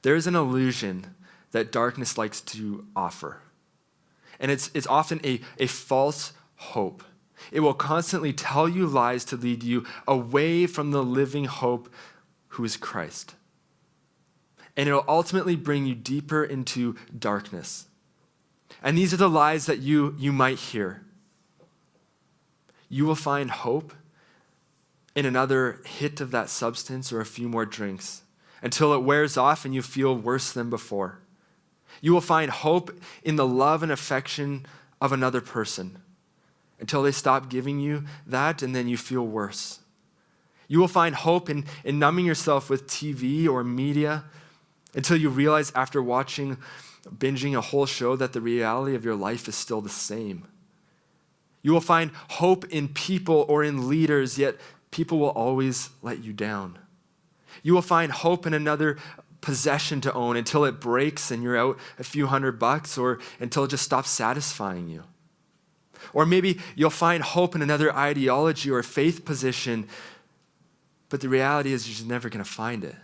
There 0.00 0.16
is 0.16 0.26
an 0.26 0.34
illusion 0.34 1.14
that 1.50 1.70
darkness 1.70 2.16
likes 2.16 2.40
to 2.56 2.86
offer, 2.96 3.42
and 4.40 4.50
it's, 4.50 4.70
it's 4.72 4.86
often 4.86 5.20
a, 5.22 5.42
a 5.58 5.66
false 5.66 6.32
hope. 6.56 7.04
It 7.52 7.60
will 7.60 7.74
constantly 7.74 8.32
tell 8.32 8.66
you 8.66 8.86
lies 8.86 9.26
to 9.26 9.36
lead 9.36 9.62
you 9.62 9.84
away 10.08 10.66
from 10.66 10.90
the 10.90 11.02
living 11.02 11.44
hope 11.44 11.92
who 12.48 12.64
is 12.64 12.78
Christ. 12.78 13.34
And 14.76 14.88
it 14.88 14.92
will 14.92 15.04
ultimately 15.06 15.56
bring 15.56 15.86
you 15.86 15.94
deeper 15.94 16.44
into 16.44 16.96
darkness. 17.16 17.86
And 18.82 18.98
these 18.98 19.14
are 19.14 19.18
the 19.18 19.30
lies 19.30 19.66
that 19.66 19.78
you, 19.78 20.14
you 20.18 20.32
might 20.32 20.58
hear. 20.58 21.02
You 22.88 23.06
will 23.06 23.14
find 23.14 23.50
hope 23.50 23.92
in 25.14 25.26
another 25.26 25.80
hit 25.84 26.20
of 26.20 26.30
that 26.32 26.50
substance 26.50 27.12
or 27.12 27.20
a 27.20 27.26
few 27.26 27.48
more 27.48 27.64
drinks 27.64 28.22
until 28.62 28.92
it 28.94 29.02
wears 29.02 29.36
off 29.36 29.64
and 29.64 29.74
you 29.74 29.82
feel 29.82 30.16
worse 30.16 30.52
than 30.52 30.70
before. 30.70 31.18
You 32.00 32.12
will 32.12 32.20
find 32.20 32.50
hope 32.50 32.98
in 33.22 33.36
the 33.36 33.46
love 33.46 33.82
and 33.82 33.92
affection 33.92 34.66
of 35.00 35.12
another 35.12 35.40
person 35.40 35.98
until 36.80 37.02
they 37.02 37.12
stop 37.12 37.48
giving 37.48 37.78
you 37.78 38.04
that 38.26 38.62
and 38.62 38.74
then 38.74 38.88
you 38.88 38.96
feel 38.96 39.26
worse. 39.26 39.80
You 40.66 40.80
will 40.80 40.88
find 40.88 41.14
hope 41.14 41.48
in, 41.48 41.66
in 41.84 41.98
numbing 41.98 42.26
yourself 42.26 42.68
with 42.68 42.86
TV 42.86 43.48
or 43.48 43.62
media 43.62 44.24
until 44.94 45.16
you 45.16 45.28
realize 45.28 45.72
after 45.74 46.02
watching, 46.02 46.58
binging 47.08 47.56
a 47.56 47.60
whole 47.60 47.86
show, 47.86 48.16
that 48.16 48.32
the 48.32 48.40
reality 48.40 48.94
of 48.94 49.04
your 49.04 49.16
life 49.16 49.48
is 49.48 49.54
still 49.54 49.80
the 49.80 49.88
same. 49.88 50.46
You 51.62 51.72
will 51.72 51.80
find 51.80 52.10
hope 52.28 52.66
in 52.66 52.88
people 52.88 53.46
or 53.48 53.64
in 53.64 53.88
leaders, 53.88 54.38
yet 54.38 54.56
people 54.90 55.18
will 55.18 55.30
always 55.30 55.90
let 56.02 56.22
you 56.22 56.32
down. 56.32 56.78
You 57.62 57.74
will 57.74 57.82
find 57.82 58.12
hope 58.12 58.46
in 58.46 58.54
another 58.54 58.98
possession 59.40 60.00
to 60.00 60.12
own 60.12 60.36
until 60.36 60.64
it 60.64 60.80
breaks 60.80 61.30
and 61.30 61.42
you're 61.42 61.56
out 61.56 61.78
a 61.98 62.04
few 62.04 62.26
hundred 62.26 62.58
bucks 62.58 62.96
or 62.96 63.18
until 63.40 63.64
it 63.64 63.68
just 63.68 63.84
stops 63.84 64.10
satisfying 64.10 64.88
you. 64.88 65.04
Or 66.12 66.26
maybe 66.26 66.60
you'll 66.74 66.90
find 66.90 67.22
hope 67.22 67.54
in 67.54 67.62
another 67.62 67.94
ideology 67.94 68.70
or 68.70 68.82
faith 68.82 69.24
position, 69.24 69.88
but 71.08 71.20
the 71.20 71.28
reality 71.28 71.72
is 71.72 71.88
you're 71.88 71.96
just 71.96 72.08
never 72.08 72.28
going 72.28 72.44
to 72.44 72.50
find 72.50 72.84
it. 72.84 72.96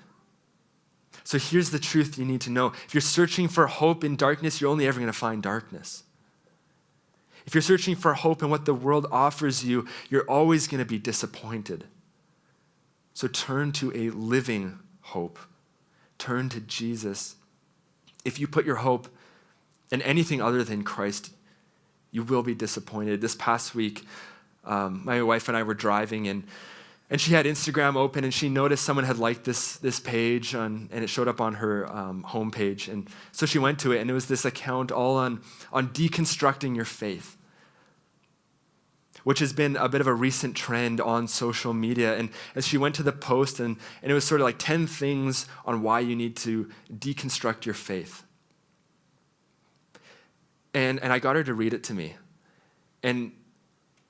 So 1.30 1.38
here's 1.38 1.70
the 1.70 1.78
truth 1.78 2.18
you 2.18 2.24
need 2.24 2.40
to 2.40 2.50
know. 2.50 2.72
If 2.86 2.92
you're 2.92 3.00
searching 3.00 3.46
for 3.46 3.68
hope 3.68 4.02
in 4.02 4.16
darkness, 4.16 4.60
you're 4.60 4.68
only 4.68 4.88
ever 4.88 4.98
going 4.98 5.12
to 5.12 5.16
find 5.16 5.40
darkness. 5.40 6.02
If 7.46 7.54
you're 7.54 7.62
searching 7.62 7.94
for 7.94 8.14
hope 8.14 8.42
in 8.42 8.50
what 8.50 8.64
the 8.64 8.74
world 8.74 9.06
offers 9.12 9.64
you, 9.64 9.86
you're 10.08 10.28
always 10.28 10.66
going 10.66 10.80
to 10.80 10.84
be 10.84 10.98
disappointed. 10.98 11.84
So 13.14 13.28
turn 13.28 13.70
to 13.74 13.92
a 13.94 14.10
living 14.10 14.80
hope. 15.02 15.38
Turn 16.18 16.48
to 16.48 16.58
Jesus. 16.58 17.36
If 18.24 18.40
you 18.40 18.48
put 18.48 18.66
your 18.66 18.76
hope 18.82 19.06
in 19.92 20.02
anything 20.02 20.42
other 20.42 20.64
than 20.64 20.82
Christ, 20.82 21.30
you 22.10 22.24
will 22.24 22.42
be 22.42 22.56
disappointed. 22.56 23.20
This 23.20 23.36
past 23.36 23.72
week, 23.76 24.04
um, 24.64 25.02
my 25.04 25.22
wife 25.22 25.46
and 25.46 25.56
I 25.56 25.62
were 25.62 25.74
driving, 25.74 26.26
and, 26.26 26.42
and 27.10 27.20
she 27.20 27.32
had 27.32 27.44
Instagram 27.44 27.96
open, 27.96 28.22
and 28.22 28.32
she 28.32 28.48
noticed 28.48 28.84
someone 28.84 29.04
had 29.04 29.18
liked 29.18 29.44
this, 29.44 29.76
this 29.78 29.98
page, 29.98 30.54
on, 30.54 30.88
and 30.92 31.02
it 31.02 31.08
showed 31.08 31.26
up 31.26 31.40
on 31.40 31.54
her 31.54 31.90
um, 31.92 32.24
homepage. 32.28 32.86
And 32.86 33.08
so 33.32 33.46
she 33.46 33.58
went 33.58 33.80
to 33.80 33.92
it, 33.92 34.00
and 34.00 34.08
it 34.08 34.14
was 34.14 34.26
this 34.26 34.44
account 34.44 34.92
all 34.92 35.16
on, 35.16 35.42
on 35.72 35.88
deconstructing 35.88 36.76
your 36.76 36.84
faith 36.84 37.36
which 39.24 39.38
has 39.38 39.52
been 39.52 39.76
a 39.76 39.88
bit 39.88 40.00
of 40.00 40.06
a 40.06 40.14
recent 40.14 40.56
trend 40.56 41.00
on 41.00 41.28
social 41.28 41.74
media. 41.74 42.16
And 42.16 42.30
as 42.54 42.66
she 42.66 42.78
went 42.78 42.94
to 42.96 43.02
the 43.02 43.12
post, 43.12 43.60
and, 43.60 43.76
and 44.02 44.10
it 44.10 44.14
was 44.14 44.24
sort 44.24 44.40
of 44.40 44.46
like 44.46 44.58
10 44.58 44.86
things 44.86 45.46
on 45.64 45.82
why 45.82 46.00
you 46.00 46.16
need 46.16 46.36
to 46.38 46.70
deconstruct 46.92 47.64
your 47.64 47.74
faith. 47.74 48.22
And, 50.72 51.00
and 51.00 51.12
I 51.12 51.18
got 51.18 51.36
her 51.36 51.44
to 51.44 51.54
read 51.54 51.74
it 51.74 51.84
to 51.84 51.94
me. 51.94 52.16
And 53.02 53.32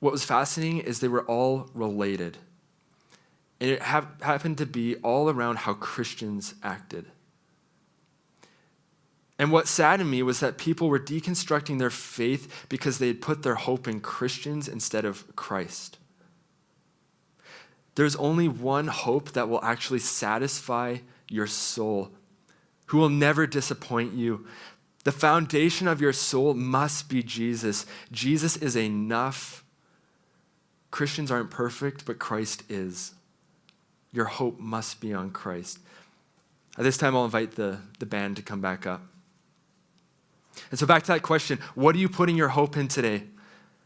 what 0.01 0.13
was 0.13 0.25
fascinating 0.25 0.79
is 0.79 1.01
they 1.01 1.09
were 1.09 1.25
all 1.25 1.71
related. 1.75 2.39
And 3.61 3.71
it 3.71 3.83
ha- 3.83 4.09
happened 4.23 4.59
to 4.59 4.67
be 4.67 4.97
all 4.97 5.29
around 5.29 5.59
how 5.59 5.75
Christians 5.75 6.55
acted. 6.63 7.07
And 9.39 9.53
what 9.53 9.69
saddened 9.69 10.11
me 10.11 10.23
was 10.23 10.41
that 10.41 10.59
people 10.59 10.89
were 10.89 10.99
deconstructing 10.99 11.79
their 11.79 11.91
faith 11.91 12.67
because 12.69 12.99
they 12.99 13.07
had 13.07 13.23
put 13.23 13.43
their 13.43 13.55
hope 13.55 13.89
in 13.89 14.01
Christians 14.01 14.69
instead 14.69 15.05
of 15.05 15.35
Christ. 15.37 15.99
There's 17.95 18.17
only 18.17 18.49
one 18.49 18.89
hope 18.89 19.33
that 19.33 19.49
will 19.49 19.63
actually 19.65 19.99
satisfy 19.99 20.99
your 21.29 21.47
soul, 21.47 22.11
who 22.87 22.99
will 22.99 23.09
never 23.09 23.47
disappoint 23.47 24.15
you, 24.15 24.47
the 25.05 25.13
foundation 25.13 25.89
of 25.89 26.01
your 26.01 26.13
soul 26.13 26.55
must 26.55 27.09
be 27.09 27.23
Jesus. 27.23 27.87
Jesus 28.13 28.57
is 28.57 28.77
enough. 28.77 29.65
Christians 30.91 31.31
aren't 31.31 31.51
perfect, 31.51 32.05
but 32.05 32.19
Christ 32.19 32.65
is. 32.69 33.15
Your 34.13 34.27
hope 34.27 34.59
must 34.59 35.01
be 35.01 35.15
on 35.15 35.31
Christ. 35.31 35.79
At 36.77 36.85
this 36.85 36.97
time, 36.97 37.17
I'll 37.17 37.25
invite 37.25 37.53
the, 37.53 37.79
the 37.99 38.07
band 38.07 38.37
to 38.37 38.43
come 38.43 38.61
back 38.61 38.87
up. 38.87 39.03
And 40.71 40.79
so, 40.79 40.87
back 40.87 41.03
to 41.05 41.13
that 41.13 41.23
question 41.23 41.59
what 41.75 41.95
are 41.95 41.99
you 41.99 42.09
putting 42.09 42.37
your 42.37 42.49
hope 42.49 42.77
in 42.77 42.89
today? 42.89 43.25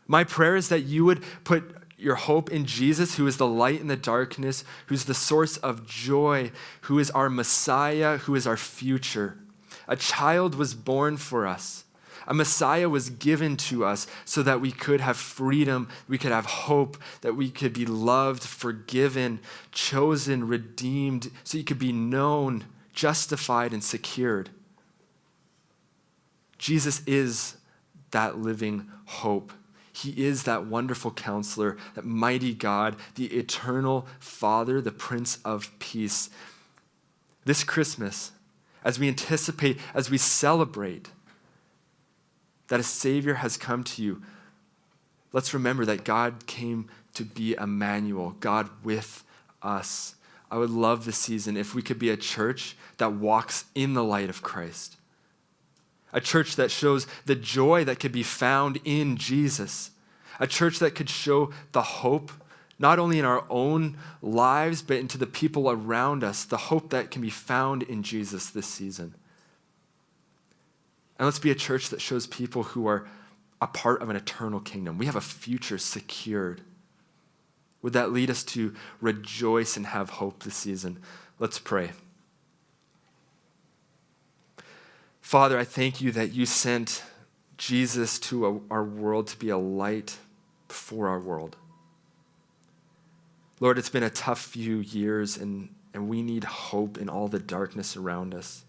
My 0.07 0.25
prayer 0.25 0.57
is 0.57 0.69
that 0.69 0.81
you 0.81 1.05
would 1.05 1.23
put 1.45 1.77
your 1.97 2.17
hope 2.17 2.51
in 2.51 2.67
Jesus, 2.67 3.17
who 3.17 3.27
is 3.27 3.37
the 3.37 3.47
light 3.47 3.81
in 3.81 3.89
the 3.89 3.97
darkness, 3.97 4.65
who's 4.87 5.05
the 5.05 5.15
source 5.15 5.57
of 5.59 5.87
joy, 5.87 6.51
who 6.83 6.99
is 6.99 7.11
our 7.13 7.31
Messiah, 7.31 8.19
who 8.19 8.35
is 8.35 8.47
our 8.47 8.57
future. 8.57 9.39
A 9.89 9.97
child 9.97 10.55
was 10.55 10.75
born 10.75 11.17
for 11.17 11.47
us. 11.47 11.85
A 12.27 12.35
Messiah 12.35 12.89
was 12.89 13.11
given 13.11 13.57
to 13.59 13.85
us 13.85 14.07
so 14.25 14.43
that 14.43 14.61
we 14.61 14.73
could 14.73 15.01
have 15.01 15.17
freedom, 15.17 15.89
we 16.09 16.19
could 16.19 16.33
have 16.33 16.47
hope, 16.47 16.97
that 17.21 17.35
we 17.35 17.51
could 17.51 17.73
be 17.73 17.87
loved, 17.87 18.43
forgiven, 18.43 19.41
chosen, 19.73 20.49
redeemed, 20.49 21.31
so 21.43 21.59
you 21.59 21.65
could 21.65 21.79
be 21.79 21.93
known, 21.93 22.65
justified, 22.93 23.73
and 23.73 23.85
secured. 23.85 24.51
Jesus 26.57 27.03
is 27.07 27.57
that 28.13 28.39
living 28.39 28.89
hope. 29.05 29.53
He 29.93 30.25
is 30.25 30.45
that 30.45 30.67
wonderful 30.67 31.11
counselor, 31.11 31.77
that 31.95 32.05
mighty 32.05 32.55
God, 32.55 32.97
the 33.15 33.27
eternal 33.27 34.07
Father, 34.19 34.81
the 34.81 34.91
Prince 34.91 35.39
of 35.45 35.71
Peace. 35.79 36.31
This 37.45 37.63
Christmas, 37.63 38.33
as 38.83 38.99
we 38.99 39.09
anticipate, 39.09 39.79
as 39.95 40.11
we 40.11 40.19
celebrate 40.19 41.11
that 42.69 42.81
a 42.81 42.85
Savior 42.85 43.35
has 43.35 43.57
come 43.57 43.85
to 43.85 44.03
you, 44.03 44.23
let's 45.33 45.55
remember 45.55 45.85
that 45.85 46.05
God 46.05 46.47
came 46.47 46.89
to 47.15 47.25
be 47.25 47.55
Emmanuel, 47.55 48.37
God 48.41 48.69
with 48.83 49.25
us. 49.63 50.15
I 50.51 50.59
would 50.59 50.71
love 50.71 51.05
this 51.05 51.19
season 51.19 51.57
if 51.57 51.75
we 51.75 51.83
could 51.83 51.99
be 51.99 52.11
a 52.11 52.17
church 52.17 52.77
that 52.99 53.13
walks 53.13 53.65
in 53.75 53.95
the 53.95 54.05
light 54.05 54.29
of 54.29 54.43
Christ, 54.43 54.97
a 56.13 56.21
church 56.21 56.57
that 56.57 56.71
shows 56.71 57.07
the 57.27 57.35
joy 57.35 57.85
that 57.85 57.99
could 57.99 58.13
be 58.13 58.23
found 58.23 58.79
in 58.85 59.17
Jesus, 59.17 59.91
a 60.39 60.47
church 60.47 60.79
that 60.79 60.95
could 60.95 61.11
show 61.11 61.53
the 61.73 61.83
hope 61.83 62.31
not 62.79 62.99
only 62.99 63.19
in 63.19 63.25
our 63.25 63.45
own 63.49 63.97
lives, 64.21 64.83
but 64.83 64.97
into 64.97 65.17
the 65.17 65.27
people 65.27 65.71
around 65.71 66.25
us, 66.25 66.45
the 66.45 66.57
hope 66.57 66.91
that 66.91 67.11
can 67.11 67.23
be 67.23 67.31
found 67.31 67.83
in 67.85 68.03
Jesus 68.03 68.51
this 68.51 68.67
season. 68.67 69.15
And 71.19 71.27
let's 71.27 71.39
be 71.39 71.51
a 71.51 71.55
church 71.55 71.91
that 71.91 72.01
shows 72.01 72.27
people 72.27 72.65
who 72.65 72.87
are 72.87 73.07
a 73.61 73.67
part 73.67 74.03
of 74.03 74.11
an 74.11 74.17
eternal 74.17 74.61
kingdom. 74.61 74.99
We 74.99 75.07
have 75.07 75.17
a 75.17 75.21
future 75.21 75.79
secured. 75.79 76.61
Would 77.83 77.93
that 77.93 78.13
lead 78.13 78.31
us 78.31 78.43
to 78.45 78.75
rejoice 79.01 79.77
and 79.77 79.87
have 79.87 80.11
hope 80.11 80.43
this 80.43 80.57
season? 80.57 80.99
Let's 81.39 81.59
pray. 81.59 81.93
Father, 85.21 85.59
I 85.59 85.65
thank 85.65 86.01
you 86.01 86.11
that 86.13 86.33
you 86.33 86.47
sent 86.47 87.03
Jesus 87.57 88.19
to 88.21 88.47
a, 88.47 88.61
our 88.71 88.85
world 88.85 89.29
to 89.29 89.39
be 89.39 89.49
a 89.49 89.57
light 89.57 90.19
for 90.69 91.09
our 91.09 91.21
world. 91.21 91.57
Lord, 93.61 93.79
it's 93.79 93.89
been 93.89 94.03
a 94.03 94.11
tough 94.11 94.41
few 94.41 94.79
years, 94.79 95.37
and, 95.37 95.69
and 95.95 96.09
we 96.09 96.23
need 96.23 96.45
hope 96.45 96.99
in 96.99 97.09
all 97.09 97.29
the 97.29 97.39
darkness 97.39 97.97
around 97.97 98.35
us. 98.35 98.64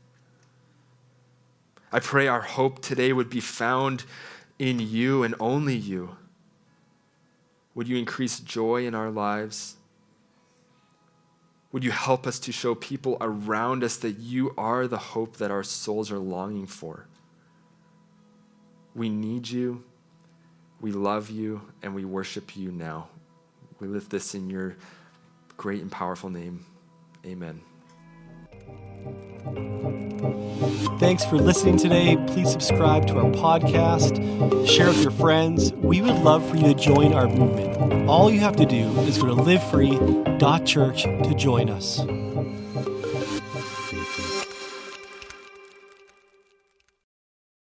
I 1.95 2.01
pray 2.01 2.27
our 2.27 2.41
hope 2.41 2.81
today 2.81 3.13
would 3.13 3.29
be 3.29 3.39
found 3.39 4.03
in 4.59 4.81
you 4.81 5.23
and 5.23 5.33
only 5.39 5.77
you. 5.77 6.17
Would 7.73 7.87
you 7.87 7.95
increase 7.95 8.41
joy 8.41 8.85
in 8.85 8.93
our 8.93 9.09
lives? 9.09 9.77
Would 11.71 11.85
you 11.85 11.91
help 11.91 12.27
us 12.27 12.37
to 12.39 12.51
show 12.51 12.75
people 12.75 13.15
around 13.21 13.81
us 13.81 13.95
that 13.95 14.17
you 14.17 14.53
are 14.57 14.87
the 14.87 14.97
hope 14.97 15.37
that 15.37 15.51
our 15.51 15.63
souls 15.63 16.11
are 16.11 16.19
longing 16.19 16.67
for? 16.67 17.07
We 18.93 19.07
need 19.07 19.47
you, 19.47 19.81
we 20.81 20.91
love 20.91 21.29
you, 21.29 21.61
and 21.81 21.95
we 21.95 22.03
worship 22.03 22.57
you 22.57 22.73
now. 22.73 23.07
We 23.79 23.87
lift 23.87 24.09
this 24.09 24.35
in 24.35 24.49
your 24.49 24.75
great 25.55 25.81
and 25.81 25.89
powerful 25.89 26.29
name. 26.29 26.65
Amen. 27.25 27.61
Thanks 30.99 31.25
for 31.25 31.37
listening 31.37 31.77
today. 31.77 32.17
Please 32.27 32.49
subscribe 32.49 33.05
to 33.07 33.17
our 33.17 33.29
podcast, 33.31 34.15
share 34.67 34.87
with 34.87 35.01
your 35.01 35.11
friends. 35.11 35.73
We 35.73 36.01
would 36.01 36.15
love 36.23 36.47
for 36.49 36.55
you 36.55 36.67
to 36.67 36.73
join 36.73 37.13
our 37.13 37.27
movement. 37.27 38.09
All 38.09 38.31
you 38.31 38.39
have 38.39 38.55
to 38.55 38.65
do 38.65 38.89
is 39.01 39.17
go 39.17 39.27
to 39.27 39.35
livefree.church 39.35 41.03
to 41.03 41.33
join 41.35 41.69
us. 41.69 41.99